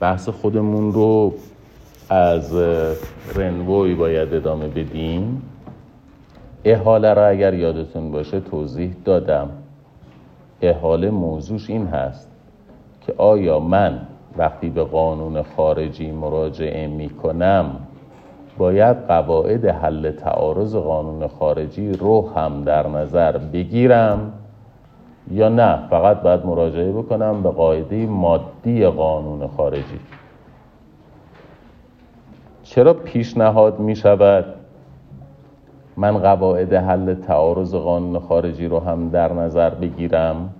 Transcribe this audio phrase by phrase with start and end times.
[0.00, 1.32] بحث خودمون رو
[2.08, 2.54] از
[3.34, 5.42] رنوی باید ادامه بدیم.
[6.64, 9.50] احاله را اگر یادتون باشه توضیح دادم.
[10.62, 12.30] احاله موضوعش این هست
[13.06, 14.00] که آیا من
[14.36, 17.76] وقتی به قانون خارجی مراجعه می کنم
[18.58, 24.32] باید قواعد حل تعارض قانون خارجی رو هم در نظر بگیرم؟
[25.30, 25.78] یا نه.
[25.90, 30.00] فقط باید مراجعه بکنم به قاعده مادی قانون خارجی.
[32.62, 34.44] چرا پیشنهاد می شود
[35.96, 40.50] من قواعد حل تعارض قانون خارجی رو هم در نظر بگیرم؟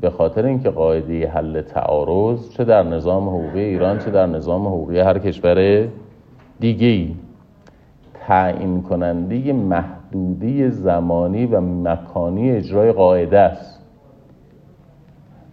[0.00, 4.98] به خاطر اینکه قاعده حل تعارض چه در نظام حقوقی ایران چه در نظام حقوقی
[4.98, 5.88] هر کشور
[6.60, 7.14] دیگه
[8.14, 9.52] تعیین کننده
[10.14, 13.80] محدودی زمانی و مکانی اجرای قاعده است.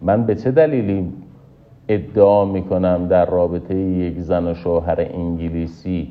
[0.01, 1.13] من به چه دلیلی
[1.87, 6.07] ادعا می کنم در رابطه یک زن و شوهر انگلیسی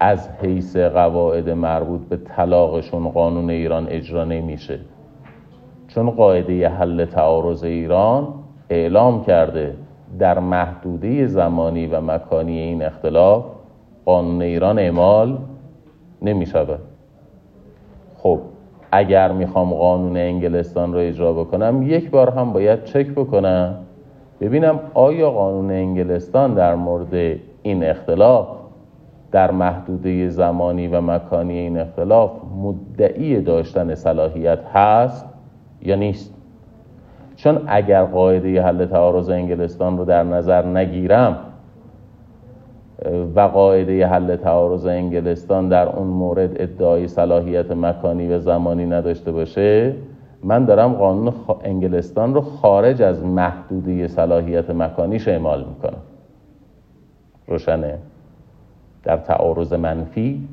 [0.00, 4.78] از حیث قواعد مربوط به طلاقشون قانون ایران اجرا نمیشه؟
[5.88, 8.28] چون قاعده حل تعارض ایران
[8.70, 9.74] اعلام کرده
[10.18, 13.44] در محدوده زمانی و مکانی این اختلاف
[14.04, 15.38] قانون ایران اعمال
[16.22, 16.46] نمی
[18.16, 18.40] خب
[18.92, 23.74] اگر می‌خوام قانون انگلستان رو اجرا بکنم یک بار هم باید چک بکنم.
[24.40, 28.48] ببینم آیا قانون انگلستان در مورد این اختلاف
[29.32, 32.30] در محدوده زمانی و مکانی این اختلاف
[32.62, 35.26] مدعی داشتن صلاحیت هست
[35.82, 36.34] یا نیست؟
[37.36, 41.36] چون اگر قاعده حل تعارض انگلستان رو در نظر نگیرم
[43.34, 49.94] و قاعده حل تعارض انگلستان در اون مورد ادعای صلاحیت مکانی و زمانی نداشته باشه
[50.44, 51.32] من دارم قانون
[51.64, 56.00] انگلستان رو خارج از محدوده صلاحیت مکانیش اعمال می‌کنم.
[57.46, 57.98] روشنه؟
[59.04, 60.48] در تعارض منفی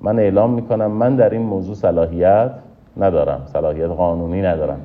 [0.00, 2.50] من اعلام می‌کنم من در این موضوع صلاحیت
[2.96, 4.80] ندارم صلاحیت قانونی ندارم.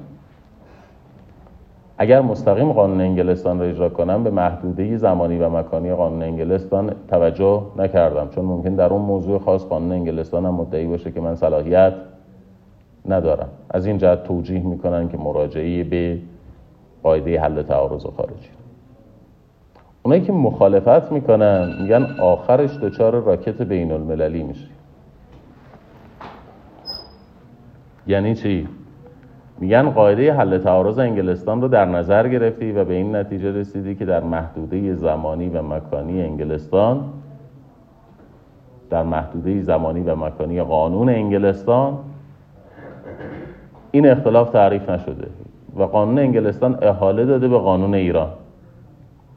[1.97, 7.63] اگر مستقیم قانون انگلستان را اجرا کنم به محدوده زمانی و مکانی قانون انگلستان توجه
[7.77, 8.29] نکردم.
[8.29, 11.93] چون ممکن در اون موضوع خاص قانون انگلستان هم مدعی باشه که من صلاحیت
[13.05, 13.49] ندارم.
[13.69, 16.19] از این جهت توجیه می‌کنن که مراجعه به
[17.03, 18.49] قاعده حل تعارض خارجی.
[20.03, 24.67] اونایی که مخالفت می‌کنن میگن آخرش دچار راکت بین المللی میشه.
[28.07, 28.67] یعنی چی؟
[29.59, 34.05] میگن قاعده حل تعارض انگلستان رو در نظر گرفتی و به این نتیجه رسیدی که
[34.05, 37.03] در محدوده زمانی و مکانی انگلستان
[38.89, 41.97] در محدوده زمانی و مکانی قانون انگلستان
[43.91, 45.27] این اختلاف تعریف نشده
[45.75, 48.29] و قانون انگلستان احاله داده به قانون ایران.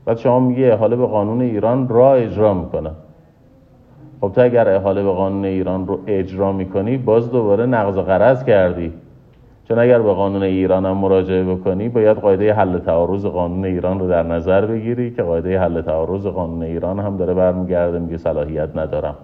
[0.04, 2.90] بعد شما میگه احاله به قانون ایران را اجرا می‌کنه.
[4.20, 8.92] خب تو اگر احاله به قانون ایران رو اجرا می‌کنی باز دوباره نقض قرض کردی.
[9.70, 14.08] چون اگر به قانون ایران هم مراجعه بکنی باید قاعده حل تعارض قانون ایران رو
[14.08, 19.14] در نظر بگیری که قاعده حل تعارض قانون ایران هم داره برمیگرده میگه صلاحیت ندارم.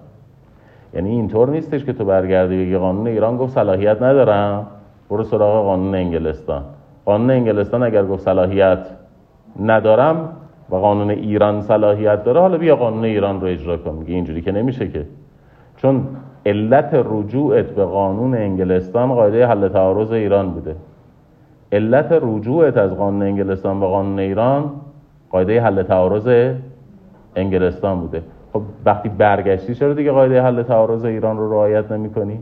[0.95, 4.67] یعنی اینطور نیستش که تو برگردی بگی قانون ایران گفت صلاحیت ندارم.
[5.11, 6.62] برو سراغ قانون انگلستان.
[7.05, 8.87] قانون انگلستان اگر گفت صلاحیت
[9.62, 10.29] ندارم
[10.71, 13.95] و قانون ایران صلاحیت داره حالا بیا قانون ایران رو اجرا کن.
[13.95, 15.06] میگه اینجوری که نمیشه که.
[15.77, 16.06] چون
[16.47, 20.77] علت رجوعت به قانون انگلستان قاعده حل تعارض ایران بوده.
[21.73, 24.71] علت رجوعت از قانون انگلستان به قانون ایران
[25.31, 26.55] قاعده حل تعارض
[27.37, 28.23] انگلستان بوده.
[28.53, 32.39] خب وقتی برگشتی چرا دیگه قاعده حل تعارض ایران رو رعایت نمی کنی؟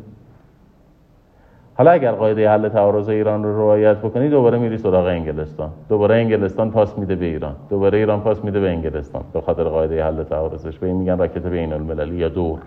[1.75, 5.71] حالا اگر قاعده حل تعارض ایران رو رعایت بکنی دوباره میری سراغ انگلستان.
[5.89, 7.55] دوباره انگلستان پاس میده به ایران.
[7.71, 9.23] دوباره ایران پاس میده به انگلستان.
[9.33, 10.79] به خاطر قاعده حل تعارضش.
[10.79, 12.59] به این میگن راکت بین المللی یا دور.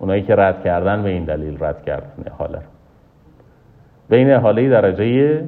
[0.00, 2.64] اونایی که رد کردن به این دلیل رد کردن احاله رو.
[4.08, 5.44] بین احاله درجه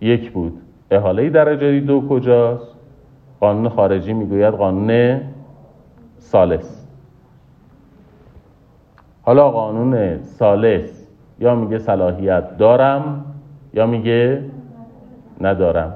[0.00, 0.58] یک بود.
[0.90, 2.76] احاله درجه دو کجاست؟
[3.40, 5.20] قانون خارجی می‌گوید قانون
[6.18, 6.86] سالس
[9.22, 11.08] حالا قانون سالس
[11.38, 13.24] یا میگه صلاحیت دارم
[13.74, 14.42] یا میگه
[15.40, 15.94] ندارم.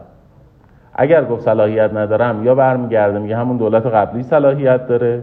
[0.95, 5.23] اگر گفت صلاحیت ندارم یا برمیگرده میگه همون دولت قبلی صلاحیت داره.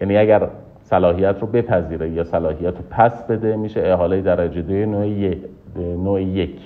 [0.00, 0.48] یعنی اگر
[0.90, 5.34] صلاحیت رو بپذیره یا صلاحیت رو پس بده میشه احاله درجه دوی نوع,
[5.76, 6.60] نوع یک.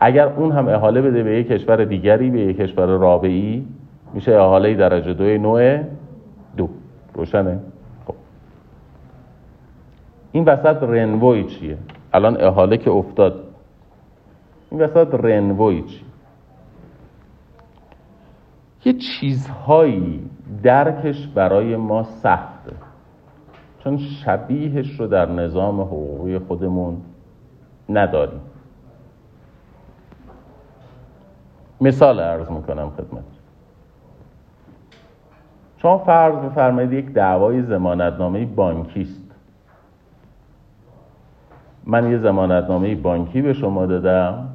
[0.00, 3.66] اگر اون هم احاله بده به یک کشور دیگری به یک کشور رابعی
[4.14, 5.78] میشه احاله درجه دوی نوع
[6.56, 6.68] دو.
[7.14, 7.58] روشنه؟
[8.06, 8.14] خب.
[10.32, 11.76] این وسط رنوی چیه؟
[12.12, 13.44] الان احاله که افتاد.
[14.70, 16.08] این وسط رنوی چیه؟
[18.84, 20.30] یه چیزهایی
[20.62, 22.57] درکش برای ما سخته
[23.88, 26.96] چون شبیهش رو در نظام حقوقی خودمون
[27.88, 28.40] نداریم.
[31.80, 33.24] مثال عرض می‌کنم خدمت.
[35.76, 39.30] شما فرض بفرمایید یک دعوای زمانتنامه بانکی است.
[41.84, 44.48] من یه زمانتنامه بانکی به شما دادم.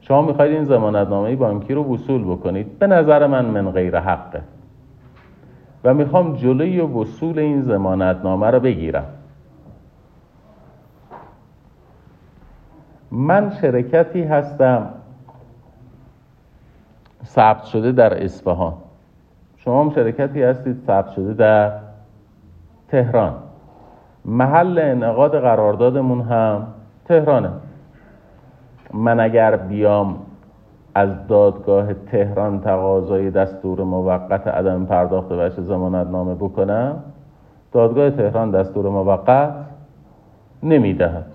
[0.00, 2.78] شما می‌خواید این زمانتنامه بانکی رو وصول بکنید.
[2.78, 4.42] به نظر من من غیر حقه.
[5.84, 9.06] و می‌خوام جلوی وصول این زمانتنامه رو بگیرم.
[13.10, 14.90] من شرکتی هستم.
[17.24, 18.74] ثبت شده در اصفهان.
[19.56, 21.72] شما هم شرکتی هستید ثبت شده در
[22.88, 23.34] تهران.
[24.24, 26.66] محل انعقاد قراردادمون هم
[27.04, 27.50] تهرانه.
[28.94, 30.18] من اگر بیام
[30.94, 37.02] از دادگاه تهران تقاضای دستور موقت عدم پرداخت وجه زمانت نامه بکنم
[37.72, 39.52] دادگاه تهران دستور موقت
[40.62, 41.26] نمی‌دهد.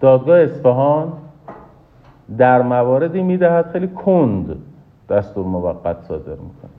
[0.00, 1.12] دادگاه اصفهان
[2.38, 4.56] در مواردی می‌دهد خیلی کند
[5.08, 6.70] دستور موقت صادر می‌کنه.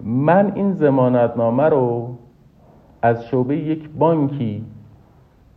[0.00, 2.08] من این زمانتنامه رو
[3.02, 4.64] از شعبه یک بانکی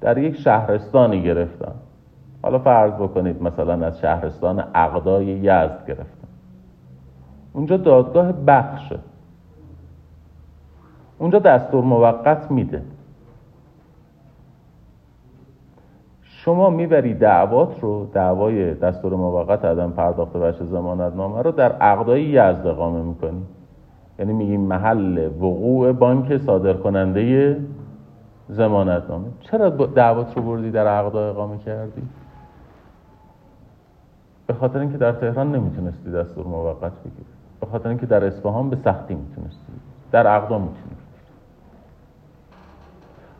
[0.01, 1.75] در یک شهرستانی گرفتم
[2.43, 6.27] حالا فرض بکنید مثلا از شهرستان اقدای یزد گرفتم
[7.53, 8.99] اونجا دادگاه بخشه
[11.19, 12.81] اونجا دستور موقت میده.
[16.21, 22.23] شما می‌بری دعوات رو دعوای دستور موقت عدم پرداخت وجه زمانت نامه رو در اقدای
[22.23, 23.41] یزد اقامه می‌کنی.
[24.19, 27.57] یعنی میگیم محل وقوع بانک صادر کننده
[28.49, 32.01] زمانت نامه چرا دعوات رو بردی در اقدا اقامه کردی؟
[34.47, 37.25] به خاطر اینکه در تهران نمی‌تونستی دستور موقت بگیری.
[37.59, 39.73] به خاطر اینکه در اصفهان به سختی می‌تونستی.
[40.11, 40.95] در اقدا می‌تونستی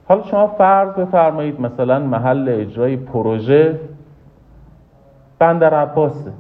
[0.08, 3.80] حالا شما فرض بفرمایید مثلا محل اجرای پروژه
[5.40, 6.32] بندر عباسه.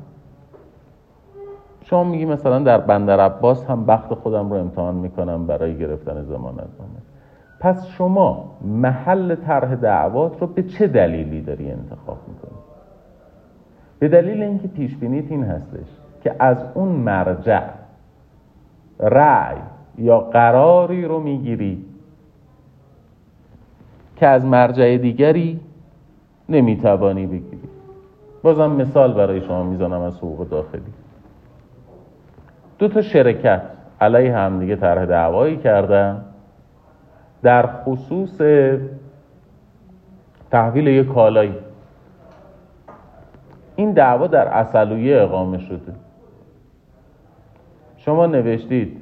[1.84, 6.58] شما میگی مثلا در بندر عباس هم بخت خودم رو امتحان می‌کنم برای گرفتن زمانت
[6.58, 7.17] نامه
[7.60, 12.58] پس شما محل طرح دعوات رو به چه دلیلی داری انتخاب می‌کنی؟
[14.00, 15.88] به دلیل اینکه پیش بینیت این هستش
[16.24, 17.64] که از اون مرجع
[19.00, 19.58] رأی
[19.98, 21.86] یا قراری رو می‌گیری
[24.16, 25.60] که از مرجع دیگری
[26.50, 27.70] نمی‌توانی بگیری.
[28.44, 30.82] بازم مثال برای شما می‌زنم از حقوق داخلی.
[32.80, 33.62] دو تا شرکت
[34.02, 36.24] علیه همدیگه طرح دعوایی کردن.
[37.44, 38.42] در خصوص
[40.52, 41.56] تحویل یک کالایی.
[43.76, 45.94] این دعوا در اصلویه اقامه شده.
[47.98, 49.02] شما نوشتید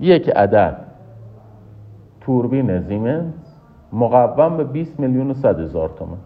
[0.00, 0.76] یک عدد
[2.20, 3.34] توربین زیمنس
[3.92, 6.18] مقوم به 20 میلیون و 100 هزار تومن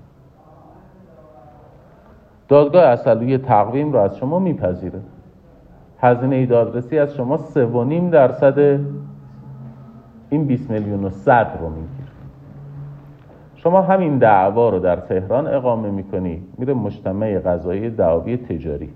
[2.48, 5.00] دادگاه اصلویه تقویم رو از شما میپذیره.
[6.00, 8.80] هزینه دادرسی از شما 3.5 درصد
[10.30, 12.04] این 20 میلیون و 100 رو میگیر
[13.54, 18.90] شما همین دعوا رو در تهران اقامه می‌کنی میره مجتمع قضایی دعاوی تجاری.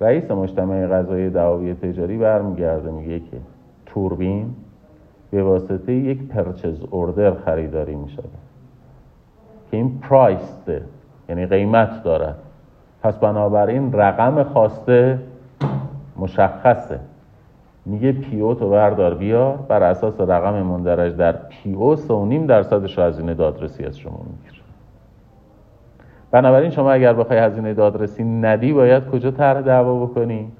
[0.00, 3.36] رئیس مجتمع قضایی دعاوی تجاری برمیگرده میگه که
[3.86, 4.54] توربین
[5.30, 8.22] به واسطه یک پرچز اوردر خریداری میشه
[9.70, 10.82] که این پرایسته
[11.28, 12.36] یعنی قیمت دارد.
[13.02, 15.18] پس بنابراین رقم خواسته
[16.16, 17.00] مشخصه.
[17.86, 23.34] میگه پیو تو بردار بیار بر اساس رقم مندرج در پیو سه نیم درصدش هزینه
[23.34, 24.62] دادرسی از شما می‌گیره.
[26.30, 30.52] بنابراین شما اگر بخوای هزینه دادرسی ندی باید کجا طرح دعوا بکنی؟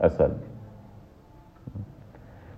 [0.00, 0.28] اصل.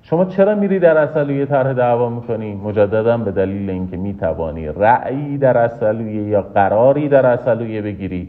[0.02, 5.58] شما چرا میری در اصلیه طرح دعوا می‌کنی؟ مجددا به دلیل اینکه می‌توانی رأیی در
[5.58, 8.28] اصلیه یا قراری در اصلیه بگیری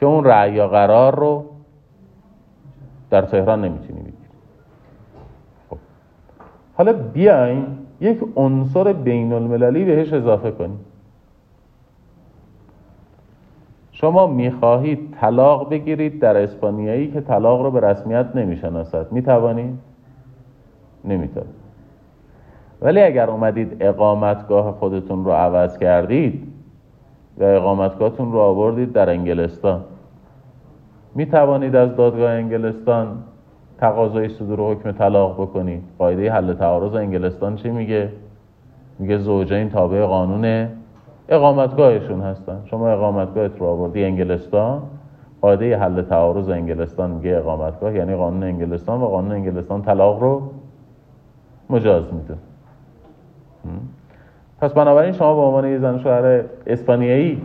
[0.00, 1.44] که اون رأی یا قرار رو
[3.10, 4.12] در تهران نمی‌تونی.
[6.80, 7.64] حالا بیاین
[8.00, 10.78] یک عنصر بین المللی بهش اضافه کنیم.
[13.92, 19.12] شما می‌خواهید طلاق بگیرید در اسپانیایی که طلاق رو به رسمیت نمی‌شناسد.
[19.12, 19.78] می‌توانید؟
[21.04, 21.54] نمی‌توانید.
[22.82, 26.52] ولی اگر اومدید اقامتگاه خودتون رو عوض کردید
[27.38, 29.80] و اقامتگاهتون رو آوردید در انگلستان
[31.14, 33.22] می توانید از دادگاه انگلستان
[33.80, 38.08] تقاضای صدور حکم طلاق بکنید قاعده حل تعارض انگلستان چی میگه؟
[38.98, 40.68] میگه زوجین تابع قانون
[41.28, 42.60] اقامتگاهشون هستن.
[42.64, 44.82] شما اقامتگاهت رو آوردی انگلستان
[45.40, 50.42] قاعده حل تعارض انگلستان میگه اقامتگاه یعنی قانون انگلستان و قانون انگلستان طلاق رو
[51.70, 52.34] مجاز میده.
[54.60, 57.42] پس بنابراین شما به عنوان یه زن شوهر اسپانیایی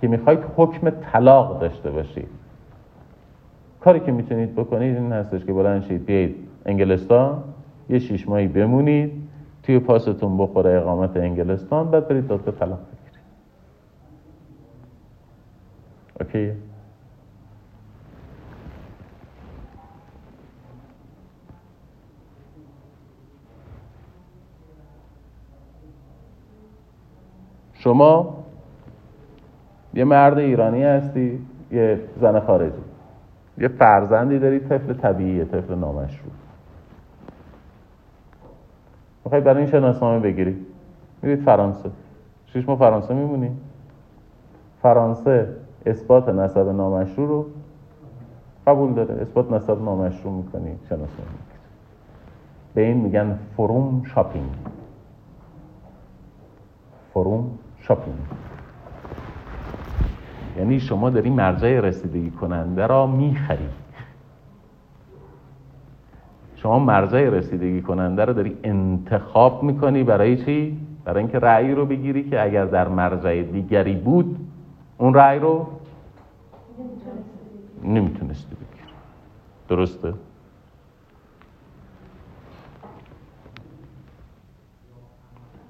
[0.00, 2.37] که می‌خواید حکم طلاق داشته باشید
[3.80, 7.44] کاری که می‌تونید بکنید این هستش که بلند شید بیاید انگلستان
[7.90, 9.12] یه شیش ماهی بمونید
[9.62, 13.20] توی پاستون بخوره اقامت انگلستان بعد برید دادگاه طلاق بگیرید.
[16.20, 16.52] اوکی؟
[27.74, 28.44] شما
[29.94, 31.40] یه مرد ایرانی هستی
[31.72, 32.87] یه زن خارجی.
[33.60, 36.32] یه فرزندی داری طفل طبیعیه طفل نامشروع.
[39.24, 40.66] می‌خوای برای این شناسنامه بگیری؟
[41.22, 41.90] میرید فرانسه.
[42.46, 43.56] شیش ماه فرانسه میمونی؟
[44.82, 47.46] فرانسه اثبات نسب نامشروع رو
[48.66, 49.22] قبول داره.
[49.22, 51.38] اثبات نسب نامشروع می‌کنی شناسنامه
[52.74, 54.50] به این میگن فروم شاپینگ.
[57.14, 58.16] فروم شاپینگ.
[60.58, 63.68] یعنی شما داری مرجع رسیدگی کننده را می‌خری
[66.56, 72.30] شما مرجع رسیدگی کننده رو داری انتخاب می‌کنی برای چی؟ برای اینکه رأی رو بگیری
[72.30, 74.36] که اگر در مرجع دیگری بود
[74.98, 75.66] اون رأی رو
[77.84, 78.92] نمی‌تونستی بگیری
[79.68, 80.14] درسته؟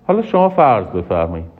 [0.07, 1.58] حالا شما فرض بفرمایید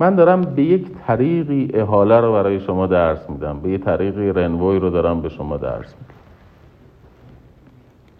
[0.00, 3.60] من دارم به یک طریقی احاله رو برای شما درس میدم.
[3.60, 6.16] به یک طریقی رنوی رو دارم به شما درس میدم.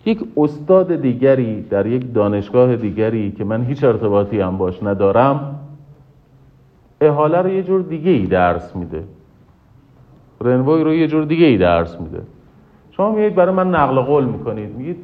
[0.06, 5.60] یک استاد دیگری در یک دانشگاه دیگری که من هیچ ارتباطی هم باش ندارم
[7.00, 9.04] احاله رو یه جور دیگه ای درس میده.
[10.40, 12.22] رنوی رو یه جور دیگه ای درس میده.
[12.90, 14.76] شما میایید برای من نقل قول می‌کنید.
[14.76, 14.96] میگید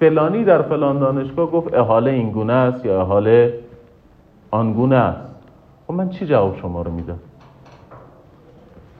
[0.00, 3.54] فلانی در فلان دانشگاه گفت احاله اینگونه است یا احاله
[4.50, 5.29] آنگونه است.
[5.90, 7.18] خب من چی جواب شما رو میدم؟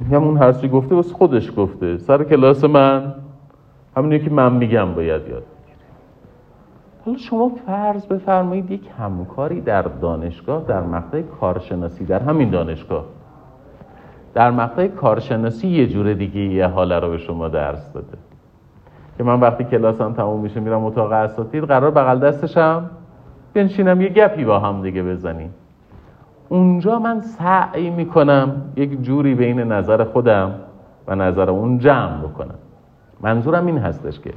[0.00, 1.98] میگم اون هر چی گفته واسه خودش گفته.
[1.98, 3.14] سر کلاس من
[3.96, 5.78] همونی که من میگم باید یاد بگیری
[7.04, 13.04] حالا شما فرض بفرمایید یک همکاری در دانشگاه در مقطع کارشناسی در همین دانشگاه.
[14.34, 18.18] در مقطع کارشناسی یه جور دیگه یه حاله رو به شما درس داده.
[19.18, 22.90] که من وقتی کلاسم تموم میشه میرم اتاق اساتید قرار بغل دستشم
[23.54, 25.54] بنشینم یه گپی با هم دیگه بزنیم.
[26.52, 30.54] اونجا من سعی می‌کنم یک جوری بین نظر خودم
[31.06, 32.54] و نظر اون جمع بکنم.
[33.20, 34.34] منظورم این هستش که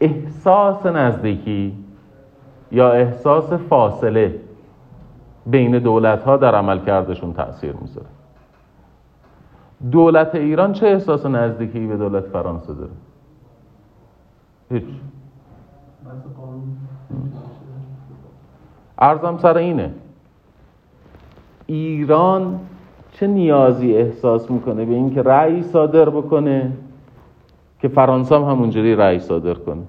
[0.00, 1.74] احساس نزدیکی
[2.72, 4.40] یا احساس فاصله
[5.46, 8.06] بین دولت ها در عمل کردشون تاثیر می‌ذاره.
[9.90, 12.90] دولت ایران چه احساس نزدیکی به دولت فرانسه داره؟
[14.70, 14.84] هیچ.
[18.98, 19.92] ارزم سر اینه.
[21.70, 22.60] ایران
[23.12, 26.72] چه نیازی احساس می‌کنه به اینکه رأی صادر بکنه
[27.80, 29.82] که فرانسه هم همونجوری رأی صادر کنه؟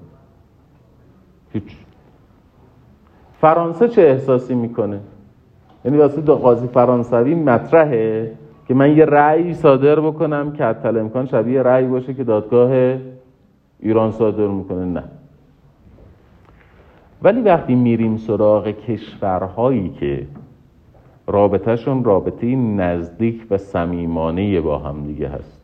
[1.52, 1.76] هیچ.
[3.40, 5.00] فرانسه چه احساسی می‌کنه؟
[5.84, 8.32] یعنی واسه دو قاضی فرانسوی مطرحه
[8.68, 12.98] که من یه رأی صادر بکنم که حتی امکان شبیه رأی باشه که دادگاه
[13.80, 15.04] ایران صادر می‌کنه؟ نه.
[17.22, 20.26] ولی وقتی میریم سراغ کشورهایی که
[21.26, 25.60] رابطهشون رابطه نزدیک و صمیمانه با هم دیگه هست.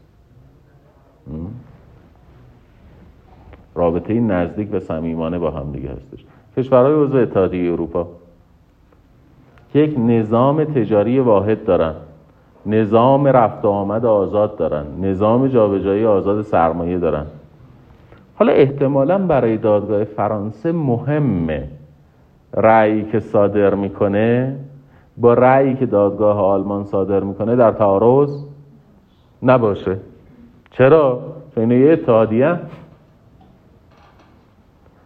[3.74, 6.24] رابطه نزدیک و صمیمانه با هم دیگه هستش.
[6.56, 8.08] کشورهای عضو اتحادیه اروپا
[9.74, 11.94] یک نظام تجاری واحد دارن.
[12.66, 14.84] نظام رفت و آمد آزاد دارن.
[15.00, 17.26] نظام جابجایی آزاد سرمایه دارن.
[18.34, 21.68] حالا احتمالا برای دادگاه فرانسه مهمه.
[22.54, 24.56] رأیی که صادر می‌کنه
[25.16, 28.44] با رأیی که دادگاه آلمان صادر می‌کنه در تعارض
[29.42, 29.96] نباشه.
[30.70, 31.20] چرا؟
[31.54, 32.58] چون یه اتحادیه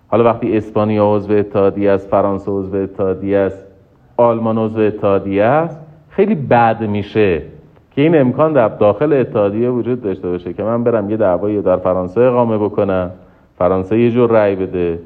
[0.09, 3.67] حالا وقتی اسپانیا عضو اتحادیه است فرانسه عضو اتحادیه است
[4.17, 7.43] آلمان عضو اتحادیه است خیلی بد میشه
[7.91, 11.77] که این امکان در داخل اتحادیه وجود داشته باشه که من برم یه دعوایی در
[11.77, 13.11] فرانسه اقامه بکنم
[13.59, 14.99] فرانسه یه جور رأی بده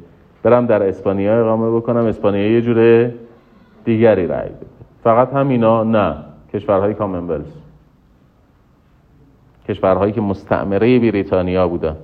[0.43, 3.11] برم در اسپانیا اقامه بکنم اسپانیا یه جور
[3.85, 4.74] دیگری رأی بده.
[5.05, 6.17] فقط همینا نه.
[6.55, 7.53] کشورهای کامنولز
[9.69, 11.97] کشورهایی که مستعمره بریتانیا بودن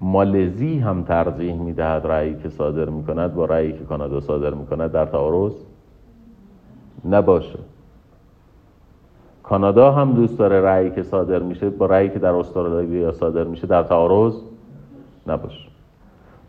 [0.00, 5.06] مالزی هم ترجیح می‌دهد رأیی که صادر می‌کند با رأیی که کانادا صادر می‌کند در
[5.06, 5.52] تعارض
[7.04, 7.58] نباشه.
[9.42, 13.66] کانادا هم دوست داره رأیی که صادر میشه با رأیی که در استرالیا صادر میشه
[13.66, 14.34] در تعارض
[15.26, 15.68] نباشه.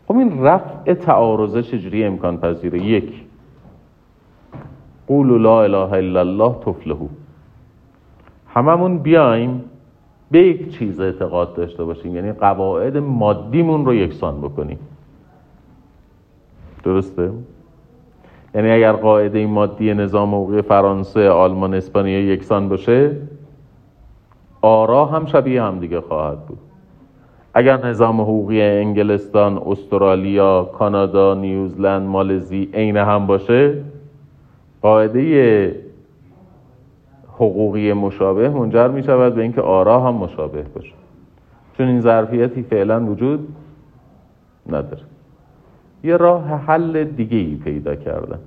[0.08, 3.24] خب این رفع تعارضه چجوری امکان پذیره یک
[5.12, 7.06] قول لا اله الا الله تفلهو
[8.54, 9.64] هممون بیایم
[10.30, 14.78] به یک چیز اعتقاد داشته باشیم یعنی قواعد مادیمون رو یکسان بکنیم.
[16.84, 17.30] درسته؟
[18.54, 23.16] یعنی اگر قاعده مادی نظام حقوقی فرانسه، آلمان، اسپانیا یکسان باشه
[24.62, 26.58] آرا هم شبیه هم دیگه خواهد بود.
[27.54, 33.84] اگر نظام حقوقی انگلستان، استرالیا، کانادا، نیوزلند، مالزی عین هم باشه
[34.82, 35.76] قاعده
[37.34, 40.92] حقوقی مشابه منجر می شود به اینکه آرا هم مشابه باشه
[41.78, 43.56] چون این ظرفیتی فعلا وجود
[44.66, 45.02] نداره.
[46.04, 48.38] یه راه حل دیگه ای پیدا کردن.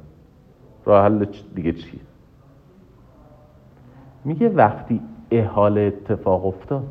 [0.86, 1.26] راه حل
[1.56, 2.00] دیگه چیه؟
[4.26, 5.02] میگه وقتی
[5.32, 6.88] احاله اتفاق افتاد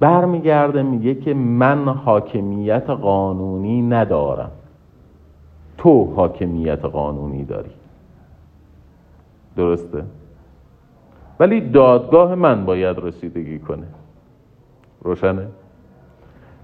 [0.00, 4.50] برمیگرده میگه که من حاکمیت قانونی ندارم.
[5.78, 7.70] تو حاکمیت قانونی داری.
[9.56, 10.04] درسته؟
[11.40, 13.86] ولی دادگاه من باید رسیدگی کنه.
[15.02, 15.46] روشنه؟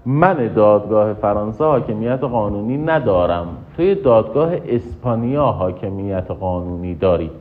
[0.05, 3.47] من دادگاه فرانسه حاکمیت قانونی ندارم.
[3.75, 7.31] توی دادگاه اسپانیا حاکمیت قانونی داری.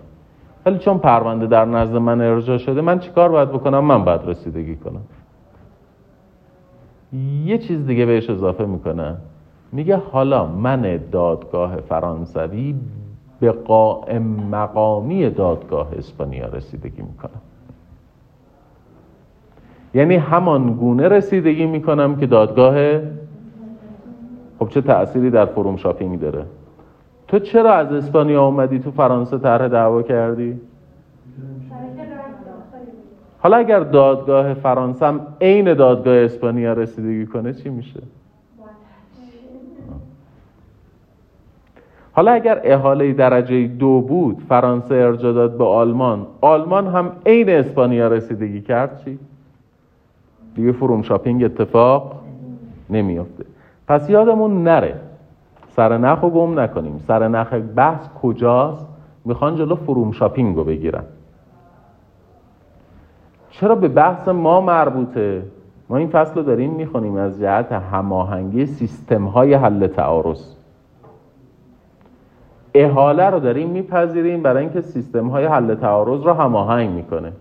[0.67, 4.77] ولی چون پرونده در نزد من ارجاع شده من چیکار باید بکنم؟ من باید رسیدگی
[4.77, 5.03] کنم.
[7.45, 9.17] یه چیز دیگه بهش اضافه می‌کنه
[9.73, 12.75] میگه حالا من دادگاه فرانسوی
[13.41, 17.41] به قائم مقامی دادگاه اسپانیا رسیدگی می‌کنم.
[19.95, 23.01] یعنی همان گونه رسیدگی می‌کنم که دادگاه
[24.59, 26.45] خب چه تأثیری در فروم شاپینگ داره؟
[27.29, 30.61] تو چرا از اسپانیا اومدی؟ تو فرانسه طرح دعوا کردی؟
[33.39, 38.01] حالا اگر دادگاه فرانسه هم عین دادگاه اسپانیا رسیدگی کنه چی میشه؟
[42.19, 48.09] حالا اگر احاله درجه دو بود فرانسه ارجا داد به آلمان آلمان هم عین اسپانیا
[48.09, 49.19] رسیدگی کرد چی؟
[50.55, 52.15] دیگه فروم شاپینگ اتفاق
[52.91, 53.45] نمیافته.
[53.89, 54.95] پس یادمون نره.
[55.69, 56.99] سر نخ رو گم نکنیم.
[57.07, 58.89] سر نخ بحث کجاست؟
[59.25, 61.05] می‌خوان جلو فروم شاپینگ رو بگیرن.
[63.51, 65.43] چرا به بحث ما مربوطه؟
[65.89, 70.58] ما این فصل رو داریم می‌خونیم از جهت هماهنگی سیستم های حل تعارض.
[72.75, 77.33] احاله رو داریم میپذیریم برای اینکه سیستم های حل تعارض رو هماهنگ می‌کنه.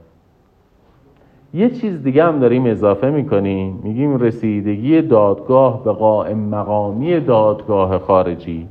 [1.54, 3.80] یه چیز دیگه هم داریم اضافه می‌کنیم.
[3.84, 8.68] میگیم رسیدگی دادگاه به قائم مقامی دادگاه خارجی.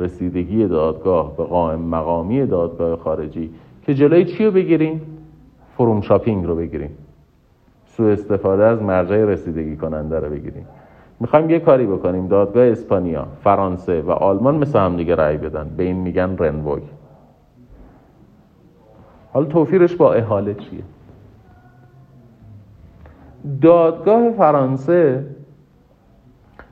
[0.00, 3.50] رسیدگی دادگاه به قائم مقامی دادگاه خارجی.
[3.82, 5.00] که جلوی چی رو بگیریم؟
[5.76, 6.90] فروم شاپینگ رو بگیریم.
[7.86, 10.66] سو استفاده از مرجع رسیدگی کننده رو بگیریم.
[11.20, 12.28] می‌خوایم یه کاری بکنیم.
[12.28, 15.70] دادگاه اسپانیا فرانسه و آلمان مثل هم دیگه رأی بدن.
[15.76, 16.82] به این میگن رنووی
[19.32, 20.82] حالا توفیرش با احاله چیه؟
[23.62, 25.26] دادگاه فرانسه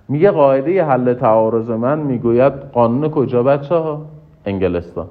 [0.08, 4.06] میگه قاعده حل تعارض من می‌گوید قانون کجا بچه ها؟
[4.44, 5.06] انگلستان.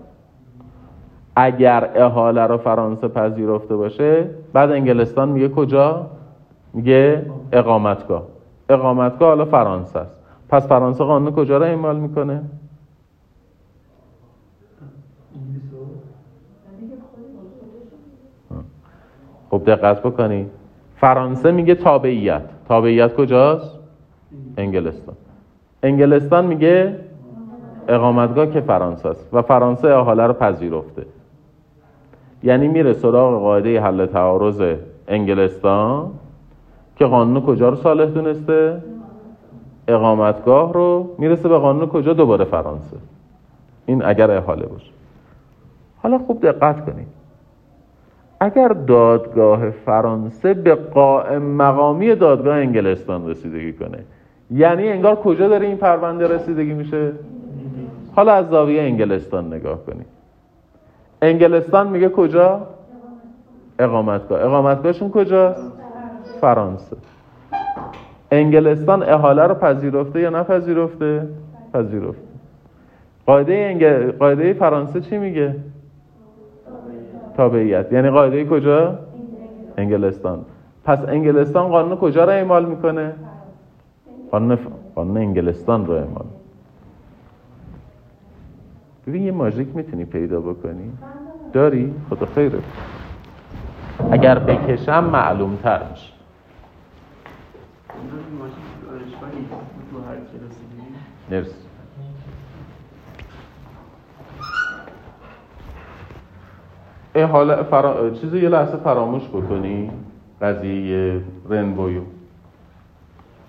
[1.35, 6.07] اگر احاله رو فرانسه پذیرفته باشه بعد انگلستان میگه کجا؟
[6.73, 8.23] میگه اقامتگاه.
[8.69, 10.17] اقامتگاه حالا فرانسه است.
[10.49, 12.41] پس فرانسه قانون کجا رو اعمال می‌کنه؟
[19.49, 20.47] خب دقت بکنید
[20.95, 22.41] فرانسه میگه تابعیت.
[22.67, 23.79] تابعیت کجاست؟
[24.57, 25.15] انگلستان.
[25.83, 26.99] انگلستان میگه
[27.87, 31.05] اقامتگاه که فرانسه است و فرانسه احاله رو پذیرفته.
[32.43, 34.75] یعنی میره سراغ قاعده حل تعارض
[35.07, 36.11] انگلستان.
[36.97, 38.83] که قانون کجا رو صالح دونسته؟
[39.87, 42.97] اقامتگاه رو می‌رسه به قانون کجا؟ دوباره فرانسه.
[43.85, 44.91] این اگر احاله باشه.
[45.97, 47.07] حالا خوب دقت کنید.
[48.39, 53.99] اگر دادگاه فرانسه به قائم مقامی دادگاه انگلستان رسیدگی کنه
[54.51, 57.11] یعنی انگار کجا داره این پرونده رسیدگی میشه؟
[58.15, 60.05] حالا از زاویه انگلستان نگاه کنید.
[61.21, 62.67] انگلستان میگه کجا؟
[63.79, 64.43] اقامتگاه.
[64.43, 65.71] اقامتگاهشون کجاست؟
[66.41, 66.97] فرانسه.
[68.31, 71.27] انگلستان احاله رو پذیرفته یا نپذیرفته؟
[71.73, 72.27] پذیرفته.
[73.25, 73.85] قاعده انگ...
[74.17, 75.55] قاعده فرانسه چی میگه؟
[77.37, 77.93] تابعیت.
[77.93, 78.99] یعنی قاعده کجا؟
[79.77, 80.45] انگلستان.
[80.85, 83.13] پس انگلستان قانون کجا رو اعمال می‌کنه؟
[84.31, 84.57] قانون,
[84.95, 86.25] قانون انگلستان رو اعمال.
[89.07, 90.91] ببین یه ماژیک می‌تونی پیدا بکنی؟
[91.53, 92.59] داری؟ خدا خیره
[94.11, 96.16] اگر بکشم معلوم تر میشه.
[101.29, 101.67] مرسی
[107.31, 108.09] حالا فرا...
[108.09, 109.91] چیزی یه لحظه فراموش بکنی.
[110.41, 112.01] قضیه رنبویو.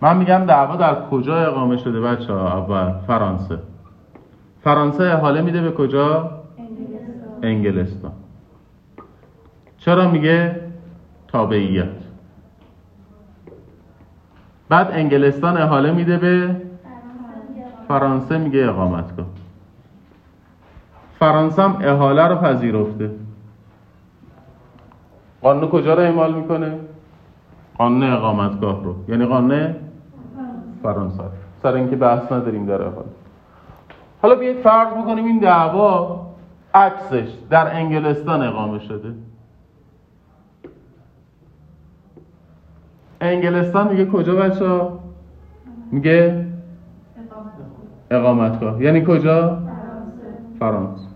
[0.01, 3.59] من میگم دعوا در کجا اقامه شده بچه ها؟ اول فرانسه.
[4.64, 8.12] فرانسه حاله میده به کجا؟ انگلستان, انگلستان.
[9.79, 10.61] چرا میگه؟
[11.29, 11.88] تابعیت.
[14.69, 16.57] بعد انگلستان احاله میده به
[17.88, 19.27] فرانسه میگه اقامت کن.
[21.18, 23.11] فرانسه هم احاله رو پذیرفته.
[25.42, 26.79] قانون کجا رو اعمال می‌کنه؟
[27.79, 28.94] قانون اقامتگاه رو.
[29.09, 29.74] یعنی قانون
[30.83, 31.22] فرانسه.
[31.62, 33.09] سر اینکه بحث نداریم در احاله
[34.22, 36.27] حالا بیایید فرض بکنیم این دعوا
[36.74, 39.14] عکسش در انگلستان اقامه شده.
[43.20, 44.81] انگلستان میگه کجا بچه؟
[45.92, 46.48] میگه
[48.11, 49.59] اقامتگاه یعنی کجا؟
[50.59, 51.09] فرانسه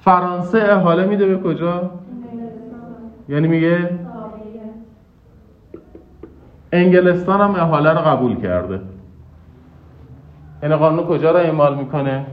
[0.00, 1.90] فرانسه احاله میده به کجا؟
[3.28, 3.90] یعنی میگه
[6.72, 8.80] انگلستان هم احاله رو قبول کرده
[10.62, 12.26] یعنی قانون کجا رو اعمال می‌کنه؟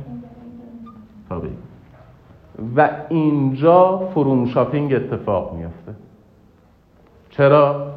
[1.30, 1.58] طبیعی
[2.76, 5.96] و اینجا فروم شاپینگ اتفاق میفته
[7.30, 7.92] چرا؟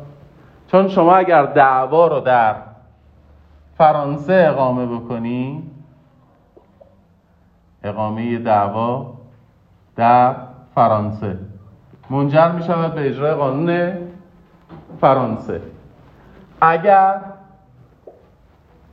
[0.67, 2.55] چون شما اگر دعوا رو در
[3.79, 5.71] فرانسه اقامه بکنی؟
[7.85, 9.15] اقامه دعوا
[9.97, 10.37] در
[10.75, 11.39] فرانسه.
[12.11, 13.93] منجر می شود به اجرای قانون
[15.01, 15.61] فرانسه.
[16.61, 17.21] اگر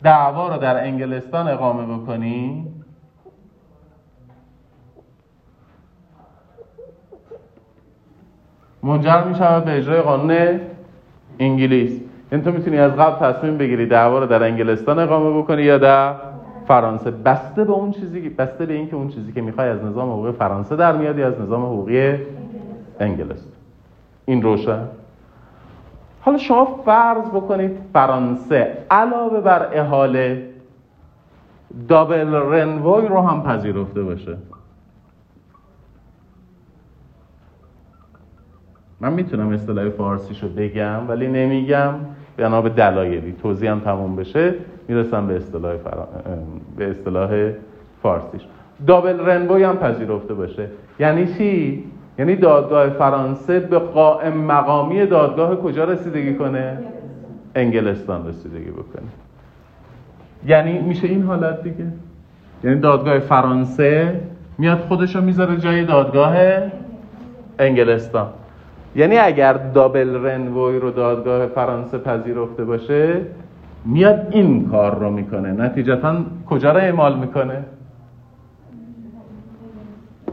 [0.03, 2.67] دعوا رو در انگلستان اقامه بکنی
[8.83, 10.59] منجر می شود به اجرای قانون
[11.39, 12.10] انگلیس.
[12.31, 16.15] این تو می‌تونی از قبل تصمیم بگیری دعوا رو در انگلستان اقامه بکنی یا در
[16.67, 17.11] فرانسه.
[17.11, 20.75] بسته به اون چیزی بسته به اینکه اون چیزی که می‌خوای از نظام حقوقی فرانسه
[20.75, 22.15] در میاد یا از نظام حقوقی
[22.99, 23.53] انگلستان
[24.25, 24.87] این روشن.
[26.21, 30.49] حالا شما فرض بکنید فرانسه علاوه بر احاله
[31.87, 34.37] دابل رنوی رو هم پذیرفته باشه.
[38.99, 41.93] من می‌تونم اصطلاح فارسیشو بگم ولی نمیگم.
[42.37, 43.35] بنا به دلایلی.
[43.41, 44.53] توضیح هم تموم بشه.
[44.87, 46.07] می‌رسم به اصطلاح فرا...
[46.77, 47.51] به اصطلاح
[48.03, 48.41] فارسیش.
[48.87, 50.67] دابل رنبوی هم پذیرفته باشه.
[50.99, 51.83] یعنی چی؟
[52.19, 56.77] یعنی دادگاه فرانسه به قائم مقامی دادگاه کجا رسیدگی کنه؟
[57.55, 59.07] انگلستان رسیدگی بکنه.
[60.45, 61.85] یعنی میشه این حالت دیگه؟
[62.63, 64.21] یعنی دادگاه فرانسه
[64.57, 66.35] میاد خودشو می‌ذاره جای دادگاه
[67.59, 68.27] انگلستان.
[68.95, 73.21] یعنی اگر دابل رنوی رو دادگاه فرانسه پذیرفته باشه
[73.85, 75.51] میاد این کار رو می‌کنه.
[75.51, 77.63] نتیجتا کجا رو اعمال می‌کنه؟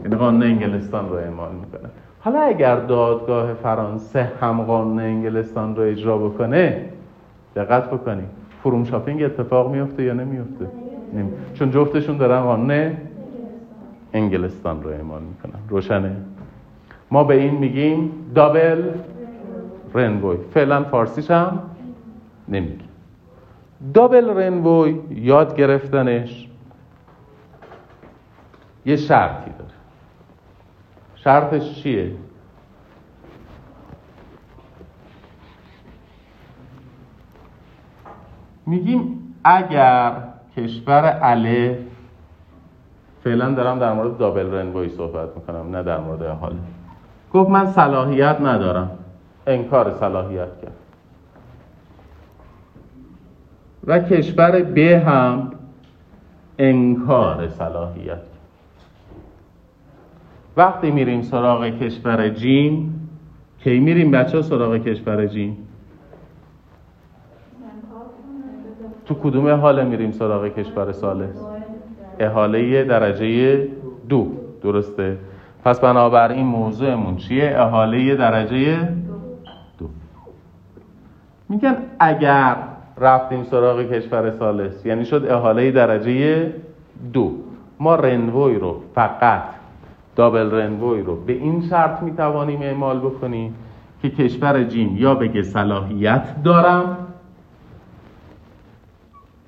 [0.03, 1.89] یعنی قانون انگلستان رو اعمال می‌کنه.
[2.19, 6.85] حالا اگر دادگاه فرانسه هم قانون انگلستان رو اجرا بکنه
[7.55, 8.29] دقت بکنید
[8.63, 10.65] فروم شاپینگ اتفاق میفته یا نمیفته؟
[11.53, 12.91] چون جفتشون دارن قانون
[14.13, 15.59] انگلستان رو اعمال می‌کنن.
[15.69, 16.15] روشنه؟
[17.11, 18.91] ما به این میگیم دابل
[19.93, 21.59] رنوی فعلا فارسیش هم
[22.47, 22.89] نمیگیم.
[23.93, 26.47] دابل رنوی یاد گرفتنش
[28.85, 29.71] یه شرطی داره.
[31.15, 32.11] شرطش چیه؟
[38.65, 40.13] میگیم اگر
[40.57, 41.77] کشور الف
[43.23, 46.55] فعلا دارم در مورد دابل رنوی صحبت می‌کنم نه در مورد حال
[47.33, 48.89] گفت من صلاحیت ندارم.
[49.47, 50.75] انکار صلاحیت کرد.
[53.87, 55.51] و کشور ب هم
[56.57, 58.21] انکار صلاحیت
[60.57, 62.95] وقتی میریم سراغ کشور جیم
[63.63, 65.57] کی میریم بچه سراغ کشور جیم
[69.05, 71.41] تو کدوم حاله میریم سراغ کشور سالس؟
[72.19, 73.67] احاله درجه
[74.09, 74.31] دو
[74.63, 75.17] درسته؟
[75.69, 78.77] پس بنابراین موضوعمون چیه؟ احاله درجه
[79.79, 79.89] دو.
[81.49, 82.55] میگن اگر
[82.97, 86.53] رفتیم سراغ کشور سالس یعنی شد احاله درجه
[87.13, 87.31] دو.
[87.79, 89.43] ما رنوی رو فقط
[90.15, 93.55] دابل رنوی رو به این شرط می‌توانیم اعمال بکنیم
[94.01, 96.97] که کشور جیم یا بگه صلاحیت دارم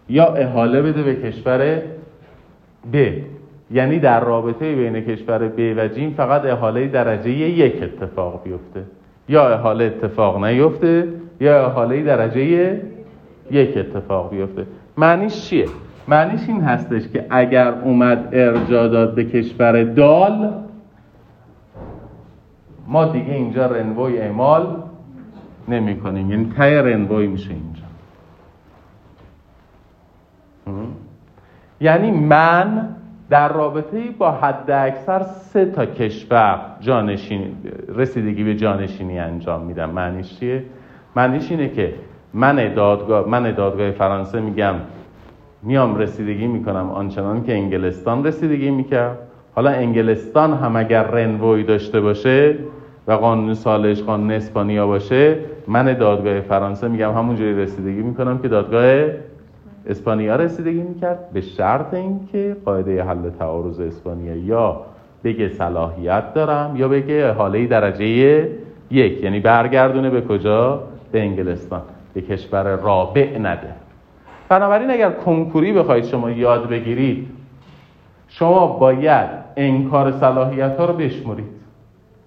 [0.09, 1.81] یا احاله بده به کشور
[2.93, 3.21] ب.
[3.73, 8.83] یعنی در رابطه بین کشور ب و جیم فقط احاله درجه یک اتفاق بیفته.
[9.29, 11.07] یا احاله اتفاق نیفته
[11.39, 12.81] یا احاله درجه
[13.51, 14.65] یک اتفاق بیفته.
[14.97, 15.65] معنیش چیه؟
[16.07, 20.53] معنیش این هستش که اگر اومد ارجا داد به کشور دال
[22.87, 24.67] ما دیگه اینجا رنوی اعمال
[25.67, 26.31] نمی کنیم.
[26.31, 27.81] یعنی تای رنوی میشه اینجا.
[31.81, 32.95] یعنی من
[33.31, 37.55] در رابطه با حد اکثر سه تا کشور جانشین
[37.95, 40.63] رسیدگی به جانشینی انجام میدم معنیش چیه؟
[41.15, 41.93] معنیش اینه که
[42.33, 44.75] من دادگاه, من دادگاه فرانسه میگم
[45.63, 49.17] میام رسیدگی می‌کنم آنچنان که انگلستان رسیدگی می‌کرد
[49.55, 52.55] حالا انگلستان هم اگر رنوی داشته باشه
[53.07, 55.35] و قانون سالش قانون اسپانیا باشه
[55.67, 59.09] من دادگاه فرانسه میگم همونجوری رسیدگی می‌کنم که دادگاه
[59.85, 64.81] اسپانیا رسیدگی می‌کرد به شرط اینکه قاعده حل تعارض اسپانیا یا
[65.23, 68.05] بگه صلاحیت دارم یا بگه حاله درجه
[68.91, 69.23] یک.
[69.23, 71.81] یعنی برگردونه به کجا؟ به انگلستان.
[72.13, 73.73] به کشور رابع نده.
[74.49, 77.27] بنابراین اگر کنکوری بخواید شما یاد بگیرید
[78.27, 81.45] شما باید انکار صلاحیت ها رو بشمرید.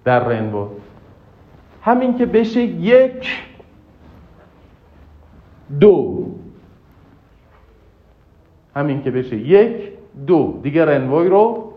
[0.03, 0.67] در رنبو.
[1.81, 3.43] همین که بشه یک
[5.79, 6.25] دو.
[8.75, 9.91] همین که بشه یک
[10.27, 10.59] دو.
[10.63, 11.73] دیگه رنوی رو